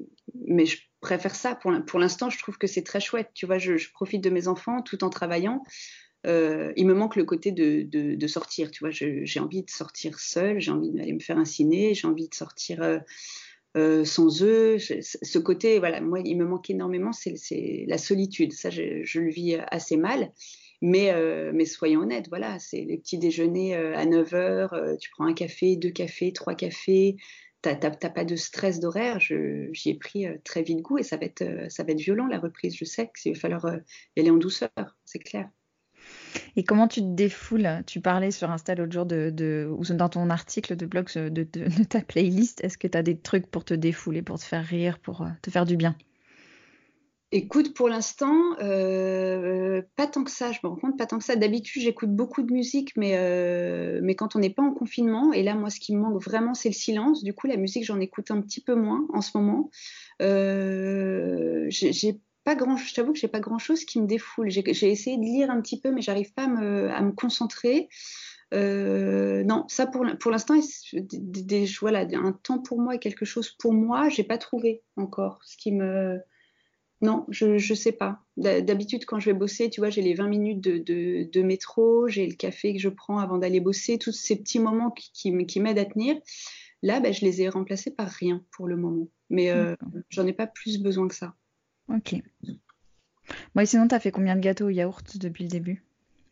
mais 0.47 0.65
je 0.65 0.77
préfère 1.01 1.35
ça. 1.35 1.55
Pour 1.55 1.99
l'instant, 1.99 2.29
je 2.29 2.37
trouve 2.37 2.57
que 2.57 2.67
c'est 2.67 2.83
très 2.83 3.01
chouette. 3.01 3.31
Tu 3.33 3.47
vois, 3.47 3.57
je, 3.57 3.73
profite 3.91 4.23
de 4.23 4.29
mes 4.29 4.47
enfants 4.47 4.81
tout 4.81 5.03
en 5.03 5.09
travaillant. 5.09 5.63
Euh, 6.27 6.71
il 6.75 6.87
me 6.87 6.93
manque 6.93 7.15
le 7.15 7.25
côté 7.25 7.51
de, 7.51 8.27
sortir. 8.27 8.69
Tu 8.69 8.83
vois, 8.83 8.91
j'ai 8.91 9.39
envie 9.39 9.63
de 9.63 9.71
sortir 9.71 10.19
seule, 10.19 10.59
j'ai 10.59 10.71
envie 10.71 10.91
d'aller 10.91 11.13
me 11.13 11.19
faire 11.19 11.37
un 11.37 11.45
ciné, 11.45 11.95
j'ai 11.95 12.07
envie 12.07 12.29
de 12.29 12.35
sortir 12.35 13.01
euh, 13.75 14.05
sans 14.05 14.41
eux. 14.41 14.77
ce 14.79 15.37
côté, 15.37 15.79
voilà, 15.79 15.99
moi, 16.01 16.19
il 16.23 16.37
me 16.37 16.45
manque 16.45 16.69
énormément, 16.69 17.11
c'est 17.11 17.85
la 17.87 17.97
solitude. 17.97 18.53
Ça, 18.53 18.69
je, 18.69 19.19
le 19.19 19.29
vis 19.29 19.57
assez 19.69 19.97
mal. 19.97 20.31
Mais, 20.81 21.11
euh, 21.13 21.51
mais 21.53 21.65
soyons 21.65 22.01
honnêtes, 22.01 22.27
voilà, 22.29 22.59
c'est 22.59 22.81
les 22.81 22.97
petits 22.97 23.17
déjeuners 23.17 23.75
euh, 23.75 23.95
à 23.95 24.05
9 24.05 24.31
h 24.33 24.97
tu 24.99 25.09
prends 25.11 25.25
un 25.25 25.33
café, 25.33 25.77
deux 25.77 25.89
cafés, 25.89 26.33
trois 26.33 26.53
cafés, 26.53 27.15
tu 27.63 27.69
n'as 27.69 27.89
pas 27.91 28.25
de 28.25 28.35
stress 28.35 28.79
d'horaire. 28.79 29.19
J'y 29.19 29.89
ai 29.89 29.95
pris 29.95 30.25
très 30.43 30.61
vite 30.63 30.81
goût 30.81 30.97
et 30.97 31.03
ça 31.03 31.17
va, 31.17 31.25
être, 31.25 31.43
ça 31.69 31.83
va 31.83 31.93
être 31.93 31.99
violent 32.01 32.27
la 32.27 32.39
reprise. 32.39 32.75
Je 32.77 32.85
sais 32.85 33.09
qu'il 33.19 33.33
va 33.33 33.39
falloir 33.39 33.65
y 34.15 34.19
aller 34.19 34.29
en 34.29 34.37
douceur, 34.37 34.69
c'est 35.05 35.19
clair. 35.19 35.49
Et 36.55 36.63
comment 36.63 36.87
tu 36.87 37.01
te 37.01 37.07
défoules? 37.07 37.67
Tu 37.85 38.01
parlais 38.01 38.31
sur 38.31 38.49
Insta 38.49 38.75
l'autre 38.75 38.93
jour 38.93 39.05
de, 39.05 39.69
ou 39.69 39.83
dans 39.93 40.09
ton 40.09 40.29
article 40.29 40.75
de 40.75 40.85
blog 40.85 41.11
de, 41.13 41.43
ta 41.83 42.01
playlist. 42.01 42.63
Est-ce 42.63 42.77
que 42.77 42.87
tu 42.87 42.97
as 42.97 43.03
des 43.03 43.17
trucs 43.17 43.47
pour 43.47 43.65
te 43.65 43.73
défouler, 43.73 44.21
pour 44.21 44.39
te 44.39 44.43
faire 44.43 44.65
rire, 44.65 44.99
pour 44.99 45.21
euh, 45.21 45.29
te 45.41 45.49
faire 45.49 45.65
du 45.65 45.77
bien? 45.77 45.95
Écoute, 47.31 47.73
pour 47.73 47.89
l'instant, 47.89 48.55
euh, 48.61 49.81
pas 49.95 50.07
tant 50.07 50.23
que 50.23 50.31
ça. 50.31 50.51
Je 50.51 50.59
me 50.63 50.69
rends 50.69 50.77
compte, 50.77 50.97
pas 50.97 51.05
tant 51.05 51.17
que 51.17 51.23
ça. 51.23 51.35
D'habitude, 51.35 51.81
j'écoute 51.81 52.11
beaucoup 52.11 52.43
de 52.43 52.53
musique, 52.53 52.95
mais, 52.95 53.13
euh, 53.15 53.99
mais 54.01 54.15
quand 54.15 54.35
on 54.35 54.39
n'est 54.39 54.51
pas 54.51 54.63
en 54.63 54.71
confinement, 54.71 55.33
et 55.33 55.43
là, 55.43 55.55
moi, 55.55 55.69
ce 55.69 55.79
qui 55.79 55.95
me 55.95 56.01
manque 56.01 56.23
vraiment, 56.23 56.53
c'est 56.53 56.69
le 56.69 56.75
silence. 56.75 57.23
Du 57.23 57.33
coup, 57.33 57.47
la 57.47 57.57
musique, 57.57 57.83
j'en 57.83 57.99
écoute 57.99 58.31
un 58.31 58.41
petit 58.41 58.61
peu 58.61 58.75
moins 58.75 59.05
en 59.13 59.21
ce 59.21 59.37
moment. 59.37 59.69
J'ai 60.19 62.21
pas 62.45 62.55
grand, 62.55 62.77
je 62.77 62.93
t'avoue 62.93 63.11
que 63.11 63.19
j'ai 63.19 63.27
pas 63.27 63.41
grand 63.41 63.59
chose 63.59 63.83
qui 63.83 63.99
me 63.99 64.07
défoule. 64.07 64.49
J'ai 64.49 64.89
essayé 64.89 65.17
de 65.17 65.23
lire 65.23 65.49
un 65.49 65.59
petit 65.61 65.81
peu, 65.81 65.91
mais 65.91 66.01
j'arrive 66.01 66.31
pas 66.33 66.43
à 66.43 66.47
me, 66.47 66.89
à 66.91 67.01
me 67.01 67.11
concentrer. 67.11 67.89
Euh, 68.53 69.43
non, 69.43 69.65
ça 69.67 69.87
pour, 69.87 70.05
pour 70.19 70.31
l'instant, 70.31 70.53
voilà, 71.81 72.07
un 72.13 72.31
temps 72.31 72.59
pour 72.59 72.79
moi 72.79 72.95
et 72.95 72.99
quelque 72.99 73.25
chose 73.25 73.49
pour 73.49 73.73
moi, 73.73 74.09
j'ai 74.09 74.23
pas 74.23 74.37
trouvé 74.37 74.83
encore. 74.95 75.39
Ce 75.43 75.57
qui 75.57 75.71
me, 75.71 76.19
non, 77.01 77.25
je 77.29 77.47
ne 77.47 77.75
sais 77.75 77.91
pas. 77.91 78.21
D'habitude, 78.37 79.05
quand 79.05 79.19
je 79.19 79.31
vais 79.31 79.37
bosser, 79.37 79.69
tu 79.69 79.81
vois, 79.81 79.89
j'ai 79.89 80.01
les 80.01 80.13
20 80.13 80.27
minutes 80.27 80.61
de, 80.61 81.41
métro, 81.41 82.07
j'ai 82.07 82.27
le 82.27 82.35
café 82.35 82.73
que 82.73 82.79
je 82.79 82.89
prends 82.89 83.17
avant 83.17 83.37
d'aller 83.37 83.59
bosser, 83.59 83.97
tous 83.97 84.11
ces 84.11 84.35
petits 84.35 84.59
moments 84.59 84.91
qui, 84.91 85.31
m'aident 85.31 85.79
à 85.79 85.85
tenir. 85.85 86.15
Là, 86.83 86.99
ben, 86.99 87.13
je 87.13 87.25
les 87.25 87.41
ai 87.41 87.49
remplacés 87.49 87.91
par 87.91 88.07
rien 88.07 88.43
pour 88.51 88.67
le 88.67 88.77
moment. 88.77 89.07
Mais 89.29 89.49
euh, 89.49 89.75
j'en 90.09 90.27
ai 90.27 90.33
pas 90.33 90.47
plus 90.47 90.79
besoin 90.79 91.07
que 91.07 91.15
ça. 91.15 91.35
Ok. 91.89 92.15
Bon, 93.53 93.65
sinon, 93.65 93.87
tu 93.87 93.95
as 93.95 93.99
fait 93.99 94.11
combien 94.11 94.35
de 94.35 94.41
gâteaux 94.41 94.65
au 94.65 94.69
yaourt 94.69 95.17
depuis 95.17 95.43
le 95.43 95.49
début? 95.49 95.83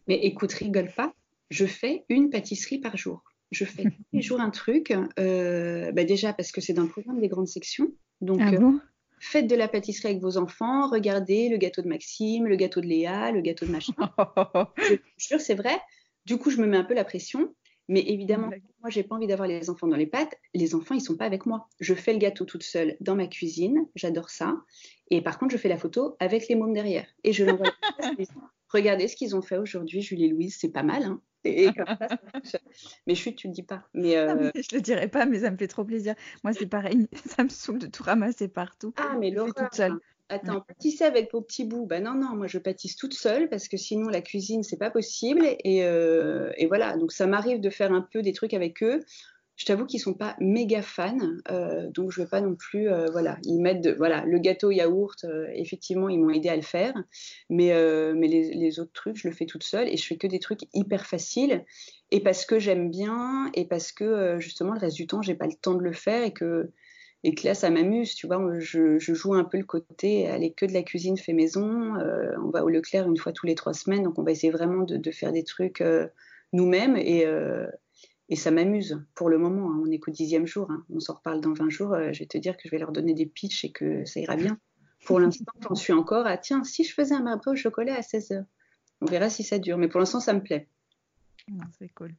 Mais 0.08 0.16
écoute, 0.16 0.54
rigole 0.54 0.92
pas. 0.92 1.14
Je 1.50 1.66
fais 1.66 2.06
une 2.10 2.30
pâtisserie 2.30 2.80
par 2.80 2.98
jour. 2.98 3.24
Je 3.52 3.66
fais 3.66 3.84
tous 3.84 4.06
les 4.14 4.22
jours 4.22 4.42
un 4.42 4.50
truc. 4.50 4.94
Euh, 5.20 5.92
bah, 5.92 6.04
déjà 6.04 6.34
parce 6.34 6.52
que 6.52 6.62
c'est 6.62 6.74
dans 6.74 6.84
le 6.84 6.90
programme 6.90 7.20
des 7.20 7.28
grandes 7.28 7.48
sections. 7.48 7.92
Donc, 8.22 8.40
ah 8.42 8.52
bon? 8.52 8.80
faites 9.20 9.48
de 9.48 9.56
la 9.56 9.70
pâtisserie 9.70 10.10
avec 10.10 10.22
vos 10.22 10.38
enfants, 10.38 10.90
regardez 10.90 11.48
le 11.48 11.56
gâteau 11.56 11.82
de 11.82 11.88
Maxime, 11.88 12.46
le 12.46 12.58
gâteau 12.58 12.82
de 12.82 12.88
Léa, 12.88 13.32
le 13.32 13.40
gâteau 13.40 13.66
de 13.66 13.72
machin. 13.72 13.94
je, 14.78 14.96
je 15.18 15.28
jure, 15.30 15.40
c'est 15.40 15.56
vrai. 15.56 15.80
Du 16.26 16.38
coup, 16.38 16.50
je 16.50 16.58
me 16.58 16.68
mets 16.68 16.78
un 16.78 16.84
peu 16.84 16.94
la 16.94 17.06
pression. 17.06 17.54
Mais 17.90 18.02
évidemment, 18.08 18.50
moi, 18.82 18.90
j'ai 18.90 19.04
pas 19.04 19.16
envie 19.16 19.28
d'avoir 19.28 19.48
les 19.48 19.70
enfants 19.70 19.88
dans 19.88 19.98
les 19.98 20.08
pattes. 20.08 20.36
Les 20.54 20.76
enfants, 20.76 20.96
ils 20.96 21.02
sont 21.02 21.18
pas 21.18 21.26
avec 21.26 21.46
moi. 21.46 21.68
Je 21.80 21.94
fais 21.94 22.14
le 22.14 22.20
gâteau 22.20 22.46
toute 22.46 22.64
seule 22.64 22.96
dans 23.02 23.16
ma 23.16 23.28
cuisine. 23.28 23.88
J'adore 23.96 24.30
ça. 24.30 24.56
Et 25.10 25.22
par 25.22 25.38
contre, 25.38 25.52
je 25.52 25.58
fais 25.58 25.70
la 25.70 25.78
photo 25.78 26.16
avec 26.20 26.48
les 26.48 26.56
mômes 26.56 26.74
derrière. 26.74 27.08
Et 27.24 27.34
je 27.34 27.44
l'envoie. 27.44 27.74
Regardez 28.70 29.08
ce 29.08 29.16
qu'ils 29.16 29.36
ont 29.36 29.42
fait 29.42 29.58
aujourd'hui, 29.58 30.02
Julie 30.02 30.26
et 30.26 30.30
Louise. 30.30 30.58
C'est 30.60 30.72
pas 30.72 30.84
mal, 30.84 31.04
hein 31.04 31.22
et 31.46 31.70
mais 33.08 33.16
chut, 33.16 33.36
tu 33.36 33.48
le 33.48 33.54
dis 33.54 33.64
pas. 33.64 33.84
Mais, 33.94 34.16
euh... 34.16 34.52
je 34.56 34.76
le 34.76 34.82
dirai 34.82 35.08
pas, 35.08 35.26
mais 35.26 35.40
ça 35.40 35.52
me 35.52 35.58
fait 35.58 35.68
trop 35.68 35.84
plaisir. 35.84 36.16
Moi, 36.44 36.54
c'est 36.54 36.68
pareil. 36.68 37.08
Ça 37.26 37.44
me 37.44 37.50
saoule 37.50 37.80
de 37.80 37.88
tout 37.88 38.04
ramasser 38.04 38.48
partout. 38.48 38.94
Ah, 38.98 39.16
mais 39.20 39.32
l'horreur. 39.32 39.54
toute 39.54 39.74
seule. 39.74 40.00
Attends, 40.30 40.62
pâtisser 40.62 41.04
avec 41.04 41.32
vos 41.32 41.42
petits 41.42 41.66
bouts. 41.66 41.86
Bah 41.86 42.00
non, 42.00 42.16
non, 42.16 42.36
moi 42.36 42.48
je 42.48 42.58
pâtisse 42.58 42.96
toute 42.96 43.14
seule 43.14 43.50
parce 43.50 43.68
que 43.68 43.78
sinon 43.78 44.10
la 44.10 44.22
cuisine, 44.22 44.64
c'est 44.64 44.78
pas 44.78 44.90
possible. 44.90 45.46
Et, 45.64 45.84
euh, 45.84 46.52
et 46.58 46.66
voilà, 46.68 46.98
donc 46.98 47.12
ça 47.12 47.28
m'arrive 47.28 47.60
de 47.60 47.70
faire 47.70 47.92
un 47.92 48.08
peu 48.12 48.22
des 48.22 48.34
trucs 48.34 48.54
avec 48.54 48.82
eux. 48.84 49.02
Je 49.56 49.66
t'avoue 49.66 49.86
qu'ils 49.86 50.00
sont 50.00 50.16
pas 50.16 50.36
méga 50.40 50.82
fans, 50.82 51.16
euh, 51.52 51.88
donc 51.92 52.12
je 52.12 52.24
vais 52.24 52.28
pas 52.28 52.42
non 52.42 52.56
plus, 52.56 52.90
euh, 52.90 53.06
voilà, 53.12 53.38
ils 53.44 53.62
mettent, 53.62 53.82
de, 53.82 53.92
voilà, 53.92 54.26
le 54.26 54.40
gâteau 54.40 54.72
yaourt, 54.72 55.28
effectivement, 55.54 56.10
ils 56.10 56.18
m'ont 56.20 56.32
aidé 56.32 56.50
à 56.50 56.56
le 56.56 56.64
faire, 56.64 56.96
mais, 57.52 57.72
mais 58.16 58.28
les, 58.28 58.56
les, 58.56 58.80
autres 58.80 58.94
trucs, 58.94 59.16
je 59.16 59.28
le 59.28 59.34
fais 59.34 59.46
toute 59.46 59.62
seule 59.62 59.88
et 59.90 59.96
je 59.96 60.08
fais 60.08 60.18
que 60.18 60.26
des 60.26 60.40
trucs 60.40 60.62
hyper 60.74 61.06
faciles, 61.06 61.64
et 62.10 62.20
parce 62.22 62.48
que 62.48 62.58
j'aime 62.58 62.90
bien, 62.90 63.52
et 63.54 63.66
parce 63.66 63.92
que 63.92 64.40
justement 64.40 64.74
le 64.74 64.80
reste 64.80 64.96
du 64.96 65.06
temps, 65.06 65.22
j'ai 65.22 65.36
pas 65.36 65.46
le 65.46 65.54
temps 65.54 65.76
de 65.76 65.84
le 65.84 65.94
faire 65.94 66.24
et 66.24 66.34
que 66.34 66.72
et 67.24 67.34
que 67.36 67.48
là, 67.48 67.54
ça 67.54 67.70
m'amuse, 67.70 68.16
tu 68.16 68.28
vois. 68.28 68.60
Je, 68.60 68.98
joue 69.00 69.34
un 69.34 69.44
peu 69.44 69.58
le 69.58 69.64
côté, 69.64 70.28
aller 70.28 70.52
que 70.52 70.66
de 70.66 70.74
la 70.74 70.84
cuisine 70.84 71.18
fait 71.18 71.34
maison. 71.34 71.96
on 72.42 72.50
va 72.50 72.64
au 72.64 72.70
Leclerc 72.70 73.08
une 73.08 73.18
fois 73.18 73.32
tous 73.32 73.46
les 73.46 73.56
trois 73.56 73.74
semaines, 73.74 74.04
donc 74.04 74.20
on 74.20 74.24
va 74.24 74.32
essayer 74.32 74.52
vraiment 74.52 74.84
de, 74.84 75.12
faire 75.12 75.32
des 75.32 75.44
trucs 75.44 75.82
nous-mêmes. 76.52 76.98
Et, 76.98 77.26
et 78.30 78.36
ça 78.36 78.52
m'amuse 78.52 79.00
pour 79.16 79.30
le 79.30 79.38
moment. 79.38 79.72
Hein. 79.72 79.82
On 79.86 79.92
est 79.92 80.00
qu'au 80.00 80.12
dixième 80.12 80.48
jour. 80.48 80.72
Hein. 80.72 80.86
On 80.90 81.00
s'en 81.00 81.16
reparle 81.16 81.42
dans 81.42 81.54
20 81.54 81.70
jours. 81.70 81.94
Euh, 81.94 82.12
je 82.14 82.20
vais 82.20 82.26
te 82.26 82.38
dire 82.38 82.56
que 82.56 82.64
je 82.66 82.72
vais 82.72 82.80
leur 82.80 82.92
donner 82.92 83.14
des 83.14 83.26
pitchs 83.26 83.66
et 83.66 83.72
que 83.72 84.06
ça 84.06 84.20
ira 84.20 84.36
bien. 84.36 84.58
Pour 85.06 85.20
l'instant, 85.20 85.52
j'en 85.62 85.76
suis 85.76 85.94
encore 85.94 86.26
à 86.26 86.38
tiens, 86.38 86.64
si 86.64 86.84
je 86.84 86.94
faisais 86.94 87.14
un 87.14 87.22
marbre 87.22 87.52
au 87.52 87.56
chocolat 87.56 87.96
à 87.96 88.02
16 88.02 88.32
heures. 88.32 88.46
On 89.02 89.06
verra 89.06 89.30
si 89.30 89.44
ça 89.44 89.60
dure. 89.60 89.78
Mais 89.78 89.90
pour 89.90 90.00
l'instant, 90.00 90.22
ça 90.22 90.34
me 90.34 90.42
plaît. 90.42 90.68
Ah, 91.52 91.66
c'est 91.78 91.90
cool. 91.90 92.14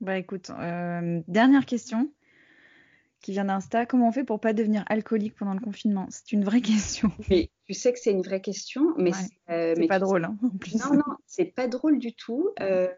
Bah 0.00 0.18
écoute, 0.18 0.50
euh, 0.50 1.20
dernière 1.28 1.64
question 1.64 2.10
qui 3.20 3.32
vient 3.32 3.44
d'Insta. 3.44 3.86
Comment 3.86 4.08
on 4.08 4.12
fait 4.12 4.24
pour 4.24 4.40
pas 4.40 4.52
devenir 4.52 4.84
alcoolique 4.88 5.34
pendant 5.36 5.54
le 5.54 5.60
confinement? 5.60 6.06
C'est 6.10 6.32
une 6.32 6.44
vraie 6.44 6.60
question. 6.62 7.10
Mais 7.30 7.50
tu 7.66 7.74
sais 7.74 7.92
que 7.92 7.98
c'est 7.98 8.12
une 8.12 8.22
vraie 8.22 8.40
question, 8.40 8.94
mais 8.96 9.10
euh, 9.50 9.74
c'est 9.76 9.86
pas 9.86 9.98
drôle 9.98 10.24
hein, 10.24 10.36
en 10.42 10.56
plus. 10.56 10.76
Non, 10.76 10.94
non, 10.94 11.16
c'est 11.26 11.46
pas 11.46 11.66
drôle 11.66 11.98
du 11.98 12.14
tout. 12.14 12.50
Euh, 12.60 12.88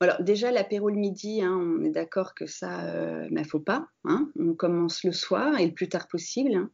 alors 0.00 0.22
déjà 0.22 0.50
l'apéro 0.50 0.90
le 0.90 0.96
midi, 0.96 1.42
hein, 1.42 1.52
on 1.52 1.84
est 1.84 1.90
d'accord 1.90 2.34
que 2.34 2.46
ça, 2.46 2.84
euh, 2.84 3.26
ne 3.30 3.44
faut 3.44 3.60
pas. 3.60 3.88
Hein. 4.04 4.30
on 4.38 4.54
commence 4.54 5.04
le 5.04 5.12
soir 5.12 5.58
et 5.58 5.66
le 5.66 5.72
plus 5.72 5.88
tard 5.88 6.08
possible. 6.08 6.68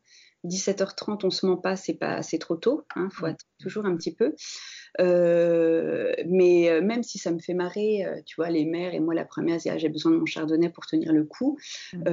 17h30, 0.44 1.20
on 1.24 1.30
se 1.30 1.46
ment 1.46 1.58
pas, 1.58 1.76
c'est 1.76 1.94
pas, 1.94 2.22
c'est 2.22 2.38
trop 2.38 2.56
tôt. 2.56 2.86
Il 2.96 3.08
faut 3.12 3.26
attendre 3.26 3.38
toujours 3.58 3.84
un 3.84 3.94
petit 3.96 4.14
peu. 4.14 4.34
Euh, 4.98 6.12
mais 6.26 6.68
euh, 6.68 6.80
même 6.80 7.02
si 7.02 7.18
ça 7.18 7.30
me 7.30 7.38
fait 7.38 7.54
marrer, 7.54 8.04
euh, 8.04 8.20
tu 8.24 8.36
vois, 8.36 8.50
les 8.50 8.64
mères 8.64 8.94
et 8.94 9.00
moi 9.00 9.14
la 9.14 9.24
première, 9.24 9.58
ah, 9.68 9.78
j'ai 9.78 9.88
besoin 9.88 10.12
de 10.12 10.16
mon 10.16 10.26
chardonnay 10.26 10.68
pour 10.68 10.86
tenir 10.86 11.12
le 11.12 11.24
coup. 11.24 11.58
Mmh. 11.92 12.04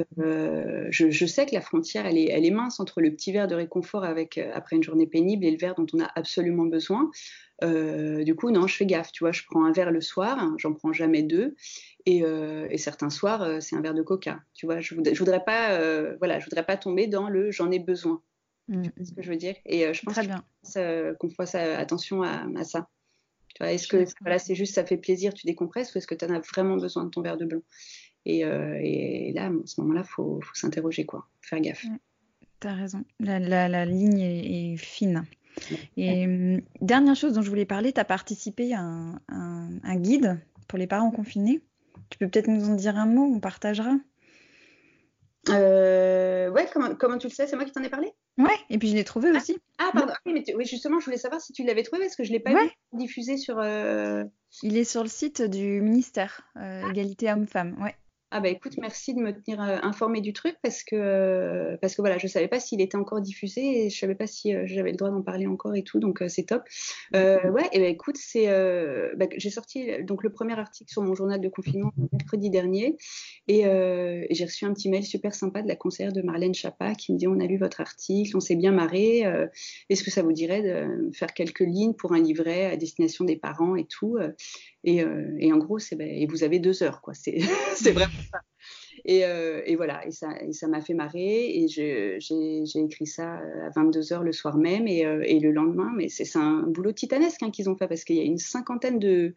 Je, 0.90 1.10
je, 1.10 1.26
sais 1.26 1.46
que 1.46 1.56
la 1.56 1.62
frontière, 1.62 2.06
elle 2.06 2.18
est, 2.18 2.30
elle 2.30 2.46
est 2.46 2.52
mince 2.52 2.80
entre 2.80 3.02
le 3.02 3.12
petit 3.12 3.32
verre 3.32 3.48
de 3.48 3.56
réconfort 3.56 4.04
avec 4.04 4.38
après 4.38 4.76
une 4.76 4.84
journée 4.84 5.08
pénible 5.08 5.46
et 5.46 5.52
le 5.52 5.58
verre 5.58 5.76
dont 5.76 5.86
on 5.94 6.00
a 6.00 6.10
absolument 6.16 6.66
besoin. 6.66 7.10
du 7.62 8.36
coup, 8.36 8.52
non, 8.52 8.68
je 8.68 8.76
fais 8.76 8.86
gaffe. 8.86 9.12
Tu 9.12 9.24
vois, 9.24 9.32
je 9.32 9.44
prends 9.50 9.66
un 9.66 9.72
verre 9.72 9.92
le 9.92 10.02
soir, 10.02 10.38
hein, 10.40 10.56
j'en 10.58 10.74
prends 10.74 10.94
jamais 10.94 11.24
deux. 11.24 11.56
Et, 12.06 12.24
et 12.70 12.78
certains 12.78 13.10
soirs, 13.10 13.62
c'est 13.62 13.76
un 13.76 13.82
verre 13.82 13.94
de 13.94 14.02
coca. 14.02 14.40
Tu 14.54 14.66
vois, 14.66 14.80
je, 14.80 14.96
voudrais, 14.96 15.14
je 15.14 15.20
voudrais 15.20 15.44
pas, 15.44 15.78
voilà, 16.18 16.40
je 16.40 16.46
voudrais 16.46 16.66
pas 16.66 16.78
tomber 16.78 17.08
dans 17.08 17.30
le 17.30 17.52
j'en 17.52 17.72
ai 17.72 17.80
besoin. 17.80 18.22
Mmh. 18.68 18.84
ce 19.02 19.14
que 19.14 19.22
je 19.22 19.30
veux 19.30 19.38
dire? 19.38 19.56
Et 19.66 19.86
euh, 19.86 19.94
je 19.94 20.02
pense 20.04 20.20
qu'on 21.20 21.30
fasse 21.30 21.56
attention 21.56 22.24
à, 22.24 22.64
ça. 22.64 22.90
Est-ce 23.60 23.88
que 23.88 24.06
voilà, 24.22 24.38
c'est 24.40 24.56
juste 24.56 24.76
ça 24.76 24.86
fait 24.86 24.98
plaisir, 24.98 25.34
tu 25.34 25.48
décompresses, 25.48 25.94
ou 25.96 25.98
est-ce 25.98 26.08
que 26.08 26.16
tu 26.16 26.26
en 26.26 26.30
as 26.30 26.40
vraiment 26.40 26.78
besoin 26.78 27.06
de 27.06 27.10
ton 27.10 27.22
verre 27.22 27.38
de 27.38 27.46
blanc? 27.46 27.62
Et, 28.26 28.44
euh, 28.44 28.78
et, 28.82 29.32
là, 29.34 29.46
à 29.48 29.52
ce 29.66 29.80
moment-là, 29.82 30.02
il 30.04 30.10
faut, 30.10 30.42
faut 30.42 30.54
s'interroger, 30.54 31.06
quoi, 31.06 31.28
faire 31.42 31.62
gaffe. 31.62 31.86
Tu 32.60 32.68
as 32.68 32.74
raison, 32.74 33.04
la, 33.20 33.40
la, 33.40 33.86
ligne 33.86 34.20
est, 34.20 34.78
fine. 34.78 35.26
Et 35.96 36.26
hum, 36.26 36.62
dernière 36.82 37.16
chose 37.16 37.34
dont 37.34 37.42
je 37.42 37.50
voulais 37.50 37.66
parler, 37.66 37.94
tu 37.94 38.00
as 38.00 38.06
participé 38.06 38.74
à 38.74 38.82
un, 38.82 39.22
un, 39.30 39.96
guide 39.96 40.40
pour 40.68 40.78
les 40.78 40.88
parents 40.88 41.10
confinés? 41.10 41.62
Tu 42.10 42.18
peux 42.18 42.28
peut-être 42.28 42.48
nous 42.48 42.70
en 42.70 42.76
dire 42.76 42.98
un 42.98 43.06
mot, 43.06 43.24
on 43.34 43.40
partagera? 43.40 43.96
Euh, 45.50 45.77
Comment, 46.72 46.96
comment 46.96 47.18
tu 47.18 47.28
le 47.28 47.34
sais? 47.34 47.48
C'est 47.48 47.56
moi 47.56 47.66
qui 47.66 47.72
t'en 47.72 47.84
ai 47.84 47.90
parlé? 47.90 48.12
Ouais, 48.38 48.58
et 48.70 48.78
puis 48.78 48.90
je 48.90 48.96
l'ai 48.96 49.04
trouvé 49.04 49.30
ah, 49.34 49.38
aussi. 49.38 49.58
Ah, 49.78 49.90
pardon. 49.94 50.14
Ah 50.16 50.20
oui, 50.26 50.44
mais 50.56 50.66
justement, 50.66 51.00
je 51.00 51.06
voulais 51.06 51.18
savoir 51.18 51.42
si 51.42 51.54
tu 51.54 51.64
l'avais 51.64 51.84
trouvé 51.84 52.04
parce 52.04 52.16
que 52.16 52.24
je 52.24 52.30
ne 52.30 52.38
l'ai 52.38 52.40
pas 52.40 52.52
vu 52.52 52.70
diffusé 52.94 53.38
sur. 53.38 53.60
Euh, 53.60 54.24
Il 54.64 54.78
est 54.78 54.84
sur 54.84 55.04
le 55.04 55.10
site 55.10 55.42
du 55.42 55.82
ministère 55.82 56.42
euh, 56.58 56.90
Égalité 56.90 57.32
Hommes-Femmes. 57.32 57.76
Ouais. 57.82 57.96
Ah 58.30 58.42
bah 58.42 58.50
écoute, 58.50 58.74
merci 58.78 59.14
de 59.14 59.22
me 59.22 59.32
tenir 59.32 59.62
euh, 59.62 59.78
informé 59.84 60.20
du 60.20 60.34
truc 60.34 60.58
parce 60.62 60.84
que 60.84 60.98
euh, 60.98 61.78
parce 61.80 61.96
que 61.96 62.02
voilà, 62.02 62.18
je 62.18 62.28
savais 62.28 62.50
pas 62.50 62.60
s'il 62.60 62.82
était 62.82 62.98
encore 62.98 63.22
diffusé 63.22 63.86
et 63.86 63.90
je 63.90 63.98
savais 63.98 64.16
pas 64.16 64.28
si 64.28 64.54
euh, 64.54 64.64
j'avais 64.66 64.92
le 64.92 64.98
droit 64.98 65.12
d'en 65.12 65.22
parler 65.22 65.48
encore 65.48 65.76
et 65.76 65.84
tout, 65.84 66.00
donc 66.00 66.22
c'est 66.28 66.44
top. 66.44 66.64
ouais, 67.14 67.70
et 67.72 67.80
bah 67.80 67.88
écoute, 67.88 68.18
c'est 68.18 68.48
bah, 69.16 69.28
j'ai 69.38 69.50
sorti 69.50 70.04
donc 70.04 70.24
le 70.24 70.30
premier 70.30 70.60
article 70.60 70.92
sur 70.92 71.02
mon 71.04 71.16
journal 71.16 71.40
de 71.40 71.48
confinement 71.48 71.94
mercredi 72.12 72.50
dernier 72.50 72.98
et, 73.48 73.62
et 73.62 74.28
j'ai 74.32 74.46
reçu 74.46 74.66
un 74.66 74.74
petit 74.74 74.90
mail 74.90 75.06
super 75.06 75.34
sympa 75.34 75.62
de 75.62 75.70
la 75.70 75.78
conseillère 75.78 76.12
de 76.12 76.22
Marlène 76.22 76.54
Chapa 76.54 76.96
qui 76.96 77.14
me 77.14 77.18
dit 77.18 77.28
on 77.30 77.40
a 77.40 77.46
lu 77.46 77.58
votre 77.58 77.80
article, 77.80 78.36
on 78.36 78.42
s'est 78.42 78.58
bien 78.58 78.74
marré, 78.74 79.24
est-ce 79.90 80.04
que 80.04 80.12
ça 80.12 80.22
vous 80.22 80.34
dirait 80.34 80.62
de 80.62 81.12
faire 81.14 81.34
quelques 81.34 81.62
lignes 81.62 81.94
pour 81.94 82.12
un 82.14 82.20
livret 82.20 82.66
à 82.66 82.76
destination 82.76 83.24
des 83.24 83.38
parents 83.38 83.78
et 83.78 83.86
tout 83.86 84.18
et, 84.88 85.04
et 85.40 85.54
en 85.54 85.58
gros, 85.58 85.78
bah, 85.94 86.06
et 86.06 86.26
vous 86.28 86.44
avez 86.44 86.60
deux 86.60 86.84
heures 86.84 87.02
quoi, 87.02 87.14
c'est 87.14 87.38
vraiment 87.92 88.12
et, 89.08 89.24
euh, 89.26 89.62
et, 89.66 89.76
voilà, 89.76 90.06
et 90.06 90.12
ça, 90.12 90.30
ça 90.52 90.68
m'a 90.68 90.82
fait 90.82 90.94
marrer. 90.94 91.50
Et 91.58 91.68
j'ai 91.68 92.20
écrit 92.76 93.08
ça 93.08 93.36
à 93.36 93.70
22h 93.70 94.22
le 94.22 94.32
soir 94.34 94.58
même 94.58 94.88
et, 94.88 95.06
euh, 95.06 95.20
le 95.20 95.52
lendemain. 95.52 95.92
Mais 95.96 96.10
c'est 96.10 96.38
un 96.38 96.64
boulot 96.64 96.92
titanesque 96.92 97.42
hein, 97.42 97.52
qu'ils 97.52 97.70
ont 97.70 97.76
fait 97.76 97.88
parce 97.88 98.04
qu'il 98.04 98.18
y 98.18 98.22
a 98.22 98.24
une 98.24 98.38
cinquantaine 98.38 99.00
de, 99.00 99.34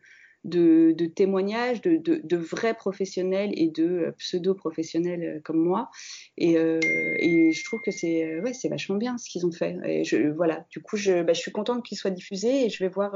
témoignages 1.15 1.83
de, 1.83 2.37
vrais 2.37 2.75
professionnels 2.75 3.53
et 3.55 3.69
de 3.69 4.13
pseudo-professionnels 4.19 5.41
comme 5.45 5.59
moi. 5.59 5.91
Et, 6.37 6.57
euh, 6.57 6.81
je 6.81 7.65
trouve 7.65 7.81
que 7.81 7.93
c'est 7.93 8.41
vachement 8.69 8.97
bien 8.97 9.19
ce 9.19 9.31
qu'ils 9.31 9.47
ont 9.47 9.53
fait. 9.53 9.77
Et 9.85 10.31
voilà, 10.31 10.67
du 10.71 10.81
coup, 10.81 10.97
je, 10.97 11.23
bah, 11.23 11.33
je 11.33 11.41
suis 11.41 11.53
contente 11.53 11.85
qu'il 11.85 11.97
soit 11.97 12.11
diffusé 12.11 12.67
et 12.67 12.71
je 12.71 12.83
vais 12.83 12.91
voir. 12.91 13.15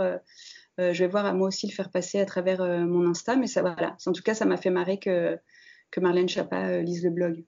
Je 0.79 0.99
vais 0.99 1.07
voir 1.07 1.27
à 1.27 1.33
moi 1.33 1.49
aussi 1.49 1.67
le 1.67 1.73
faire 1.73 1.91
passer 1.91 2.19
à 2.21 2.27
travers 2.27 2.61
mon 2.87 3.09
Insta, 3.09 3.37
mais 3.37 3.47
ça 3.47 3.61
voilà. 3.63 3.97
En 4.07 4.13
tout 4.13 4.23
cas, 4.23 4.35
ça 4.35 4.45
m'a 4.45 4.57
fait 4.57 4.71
marrer 4.71 4.99
que, 4.99 5.39
que 5.95 6.01
Marlène 6.01 6.29
Chapa 6.29 6.67
euh, 6.67 6.83
lise 6.83 7.05
le 7.05 7.11
blog. 7.11 7.45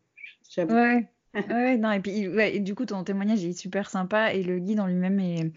Ouais. 0.56 1.08
ouais, 1.34 1.76
non, 1.76 1.90
et 1.90 2.00
puis 2.00 2.28
ouais, 2.28 2.56
et 2.56 2.60
du 2.60 2.74
coup, 2.74 2.86
ton 2.86 3.02
témoignage 3.02 3.44
est 3.44 3.52
super 3.52 3.90
sympa 3.90 4.32
et 4.32 4.42
le 4.42 4.58
guide 4.58 4.80
en 4.80 4.86
lui-même 4.86 5.18
est, 5.18 5.52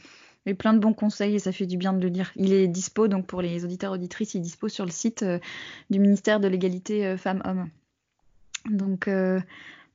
est 0.48 0.56
plein 0.56 0.74
de 0.74 0.80
bons 0.80 0.94
conseils 0.94 1.36
et 1.36 1.40
ça 1.40 1.52
fait 1.52 1.68
du 1.68 1.78
bien 1.78 1.94
de 1.94 2.02
le 2.02 2.10
lire. 2.10 2.32
Il 2.36 2.52
est 2.52 2.68
dispo, 2.68 3.08
donc 3.08 3.28
pour 3.28 3.42
les 3.42 3.64
auditeurs 3.64 3.94
auditrices, 3.94 4.34
il 4.34 4.40
est 4.40 4.42
dispo 4.42 4.68
sur 4.68 4.86
le 4.86 4.92
site 4.92 5.24
euh, 5.24 5.40
du 5.90 6.00
ministère 6.00 6.40
de 6.40 6.48
l'égalité 6.48 7.06
euh, 7.06 7.18
femmes-hommes. 7.18 7.70
Donc, 8.70 9.08
euh, 9.08 9.40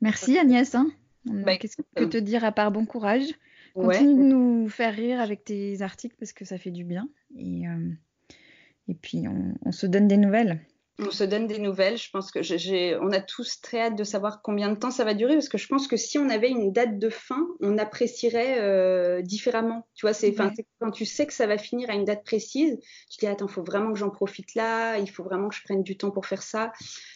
merci 0.00 0.38
Agnès. 0.38 0.74
Hein. 0.74 0.90
Bah, 1.24 1.56
Qu'est-ce 1.56 1.76
que 1.76 1.82
je 1.96 2.04
peux 2.04 2.08
te 2.08 2.16
dire 2.16 2.44
à 2.44 2.52
part 2.52 2.70
bon 2.70 2.87
courage? 2.87 3.34
Continue 3.74 4.14
de 4.14 4.28
nous 4.28 4.68
faire 4.68 4.94
rire 4.94 5.20
avec 5.20 5.44
tes 5.44 5.82
articles 5.82 6.16
parce 6.18 6.32
que 6.32 6.44
ça 6.44 6.58
fait 6.58 6.70
du 6.70 6.84
bien. 6.84 7.08
Et, 7.37 7.66
euh, 7.68 8.94
puis, 9.02 9.24
on 9.64 9.72
se 9.72 9.87
donne 9.87 10.08
des 10.08 10.16
nouvelles. 10.16 10.60
On 11.00 11.11
se 11.11 11.24
donne 11.24 11.48
des 11.48 11.59
nouvelles. 11.59 11.98
Je 11.98 12.09
pense 12.11 12.30
que 12.30 12.40
j'ai- 12.42 12.96
on 13.00 13.11
a 13.11 13.20
tous 13.20 13.61
très 13.61 13.80
hâte 13.80 13.96
de 13.96 14.04
savoir 14.04 14.42
combien 14.42 14.70
de 14.70 14.76
temps 14.76 14.92
ça 14.92 15.02
va 15.04 15.14
durer 15.14 15.35
parce 15.35 15.48
que 15.48 15.59
je 15.59 15.66
pense 15.66 15.88
que 15.88 15.96
si 15.96 16.18
on 16.18 16.28
avait 16.28 16.50
une 16.50 16.72
date 16.72 17.00
de 17.00 17.09
fin, 17.11 17.48
on 17.61 17.78
apprécierait 17.78 18.61
euh, 18.61 19.20
différemment. 19.20 19.88
Tu 19.94 20.07
vois, 20.07 20.12
c'est, 20.12 20.38
Ouais. 20.38 20.52
quand 20.80 20.92
tu 20.92 21.04
sais 21.04 21.26
que 21.26 21.33
ça 21.33 21.48
va 21.48 21.59
finir 21.59 21.90
à 21.90 21.94
une 21.94 22.04
date 22.04 22.22
précise, 22.24 22.78
tu 23.11 23.16
te 23.16 23.20
dis 23.20 23.26
attends, 23.26 23.48
faut 23.48 23.64
vraiment 23.64 23.92
que 23.92 23.98
j'en 23.98 24.11
profite 24.11 24.54
là. 24.54 24.96
Il 24.98 25.11
faut 25.11 25.24
vraiment 25.24 25.48
que 25.48 25.57
je 25.57 25.64
prenne 25.64 25.83
du 25.83 25.96
temps 25.96 26.12
pour 26.12 26.26
faire 26.26 26.42
ça. 26.44 26.72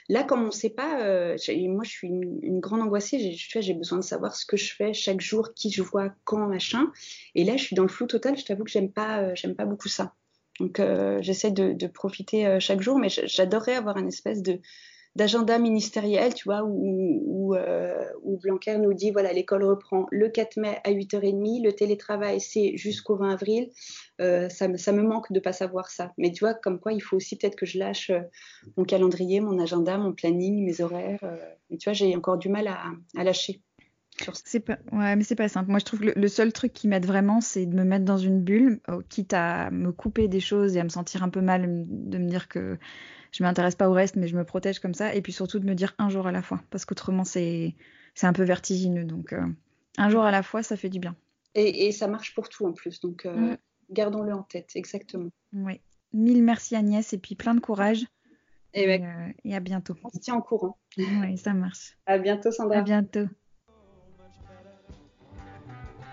Là, 0.08 0.24
comme 0.24 0.42
on 0.42 0.46
ne 0.46 0.50
sait 0.50 0.70
pas, 0.70 1.00
euh, 1.02 1.36
moi 1.68 1.84
je 1.84 1.90
suis 1.90 2.08
une, 2.08 2.40
une 2.42 2.58
grande 2.58 2.80
angoissée. 2.82 3.20
J'ai, 3.20 3.36
tu 3.36 3.52
vois, 3.52 3.62
j'ai 3.62 3.74
besoin 3.74 3.98
de 3.98 4.04
savoir 4.04 4.34
ce 4.34 4.44
que 4.44 4.56
je 4.56 4.74
fais 4.74 4.92
chaque 4.92 5.20
jour, 5.20 5.54
qui 5.54 5.70
je 5.70 5.82
vois, 5.82 6.10
quand, 6.24 6.48
machin. 6.48 6.90
Et 7.36 7.44
là, 7.44 7.56
je 7.56 7.62
suis 7.62 7.76
dans 7.76 7.82
le 7.84 7.88
flou 7.88 8.06
total. 8.06 8.36
Je 8.36 8.44
t'avoue 8.44 8.64
que 8.64 8.70
j'aime 8.70 8.92
pas, 8.92 9.20
euh, 9.22 9.32
j'aime 9.36 9.54
pas 9.54 9.66
beaucoup 9.66 9.88
ça. 9.88 10.14
Donc, 10.60 10.80
euh, 10.80 11.18
j'essaie 11.22 11.50
de, 11.50 11.86
profiter 11.86 12.46
euh, 12.46 12.60
chaque 12.60 12.80
jour, 12.80 12.98
mais 12.98 13.08
j'adorerais 13.08 13.74
avoir 13.74 13.96
un 13.96 14.06
espèce 14.06 14.42
de 14.42 14.60
d'agenda 15.16 15.58
ministériel, 15.58 16.32
tu 16.32 16.44
vois, 16.44 16.62
où, 16.64 17.54
euh, 17.56 18.04
Blanquer 18.42 18.78
nous 18.78 18.92
dit, 18.92 19.10
voilà, 19.10 19.32
l'école 19.32 19.64
reprend 19.64 20.06
le 20.12 20.28
4 20.28 20.58
mai 20.58 20.78
à 20.84 20.92
8h30, 20.92 21.64
le 21.64 21.72
télétravail, 21.72 22.40
c'est 22.40 22.76
jusqu'au 22.76 23.16
20 23.16 23.30
avril. 23.30 23.70
Euh, 24.20 24.48
ça, 24.48 24.68
me, 24.68 24.76
ça 24.76 24.92
me 24.92 25.02
manque 25.02 25.32
de 25.32 25.40
pas 25.40 25.52
savoir 25.52 25.90
ça. 25.90 26.12
Mais 26.18 26.30
tu 26.30 26.44
vois, 26.44 26.54
comme 26.54 26.78
quoi, 26.78 26.92
il 26.92 27.00
faut 27.00 27.16
aussi 27.16 27.36
peut-être 27.36 27.56
que 27.56 27.66
je 27.66 27.78
lâche 27.78 28.12
mon 28.76 28.84
calendrier, 28.84 29.40
mon 29.40 29.58
agenda, 29.58 29.98
mon 29.98 30.12
planning, 30.12 30.64
mes 30.64 30.80
horaires. 30.80 31.24
mais 31.68 31.78
tu 31.78 31.88
vois, 31.88 31.94
j'ai 31.94 32.14
encore 32.14 32.38
du 32.38 32.48
mal 32.48 32.68
à, 32.68 32.84
à 33.16 33.24
lâcher. 33.24 33.60
C'est 34.44 34.60
pas... 34.60 34.78
Ouais, 34.92 35.16
mais 35.16 35.22
c'est 35.24 35.34
pas 35.36 35.48
simple. 35.48 35.70
Moi, 35.70 35.78
je 35.78 35.84
trouve 35.84 36.00
que 36.00 36.06
le, 36.06 36.12
le 36.16 36.28
seul 36.28 36.52
truc 36.52 36.72
qui 36.72 36.88
m'aide 36.88 37.06
vraiment, 37.06 37.40
c'est 37.40 37.66
de 37.66 37.74
me 37.76 37.84
mettre 37.84 38.04
dans 38.04 38.18
une 38.18 38.40
bulle, 38.42 38.80
quitte 39.08 39.32
à 39.34 39.70
me 39.70 39.92
couper 39.92 40.28
des 40.28 40.40
choses 40.40 40.76
et 40.76 40.80
à 40.80 40.84
me 40.84 40.88
sentir 40.88 41.22
un 41.22 41.28
peu 41.28 41.40
mal, 41.40 41.84
de 41.88 42.18
me 42.18 42.28
dire 42.28 42.48
que 42.48 42.78
je 43.32 43.42
m'intéresse 43.42 43.74
pas 43.76 43.88
au 43.88 43.92
reste, 43.92 44.16
mais 44.16 44.26
je 44.28 44.36
me 44.36 44.44
protège 44.44 44.78
comme 44.80 44.94
ça. 44.94 45.14
Et 45.14 45.22
puis 45.22 45.32
surtout 45.32 45.58
de 45.58 45.66
me 45.66 45.74
dire 45.74 45.94
un 45.98 46.08
jour 46.08 46.26
à 46.26 46.32
la 46.32 46.42
fois, 46.42 46.62
parce 46.70 46.84
qu'autrement, 46.84 47.24
c'est 47.24 47.74
c'est 48.14 48.26
un 48.26 48.32
peu 48.32 48.42
vertigineux. 48.42 49.04
Donc, 49.04 49.32
euh, 49.32 49.46
un 49.98 50.08
jour 50.10 50.24
à 50.24 50.30
la 50.30 50.42
fois, 50.42 50.62
ça 50.62 50.76
fait 50.76 50.88
du 50.88 50.98
bien. 50.98 51.14
Et, 51.54 51.86
et 51.86 51.92
ça 51.92 52.08
marche 52.08 52.34
pour 52.34 52.48
tout 52.48 52.66
en 52.66 52.72
plus. 52.72 53.00
Donc, 53.00 53.26
euh, 53.26 53.52
Mm. 53.52 53.56
gardons-le 53.90 54.32
en 54.34 54.42
tête, 54.42 54.70
exactement. 54.74 55.30
Oui. 55.52 55.80
Mille 56.12 56.42
merci 56.42 56.74
Agnès, 56.74 57.12
et 57.12 57.18
puis 57.18 57.34
plein 57.36 57.54
de 57.54 57.60
courage. 57.60 58.04
Et, 58.74 58.82
Et, 58.82 58.98
ben, 58.98 59.04
euh, 59.04 59.32
et 59.44 59.54
à 59.54 59.60
bientôt. 59.60 59.94
on 60.04 60.10
se 60.10 60.18
tient 60.18 60.34
en 60.34 60.40
courant. 60.40 60.76
Oui, 60.96 61.36
ça 61.38 61.54
marche. 61.54 61.96
À 62.06 62.18
bientôt, 62.18 62.50
Sandra. 62.50 62.78
À 62.78 62.82
bientôt. 62.82 63.26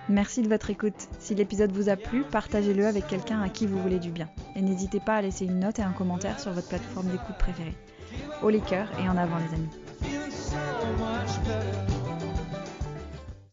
Merci 0.08 0.44
de 0.44 0.50
votre 0.50 0.70
écoute. 0.70 1.08
Si 1.20 1.34
l'épisode 1.34 1.72
vous 1.72 1.90
a 1.90 1.96
plu, 1.96 2.24
partagez-le 2.24 2.86
avec 2.86 3.08
quelqu'un 3.08 3.42
à 3.42 3.50
qui 3.50 3.66
vous 3.66 3.82
voulez 3.82 3.98
du 3.98 4.12
bien. 4.12 4.30
Et 4.56 4.62
n'hésitez 4.62 5.00
pas 5.00 5.16
à 5.16 5.22
laisser 5.22 5.46
une 5.46 5.60
note 5.60 5.80
et 5.80 5.84
un 5.84 5.94
commentaire 5.94 6.40
sur 6.40 6.52
votre 6.52 6.68
plateforme 6.68 7.08
d'écoute 7.08 7.38
préférée. 7.40 7.76
Haut 8.44 8.50
les 8.50 8.62
cœurs 8.62 8.90
et 9.04 9.10
en 9.10 9.18
avant 9.18 9.38
les 9.38 9.54
amis. 9.56 9.70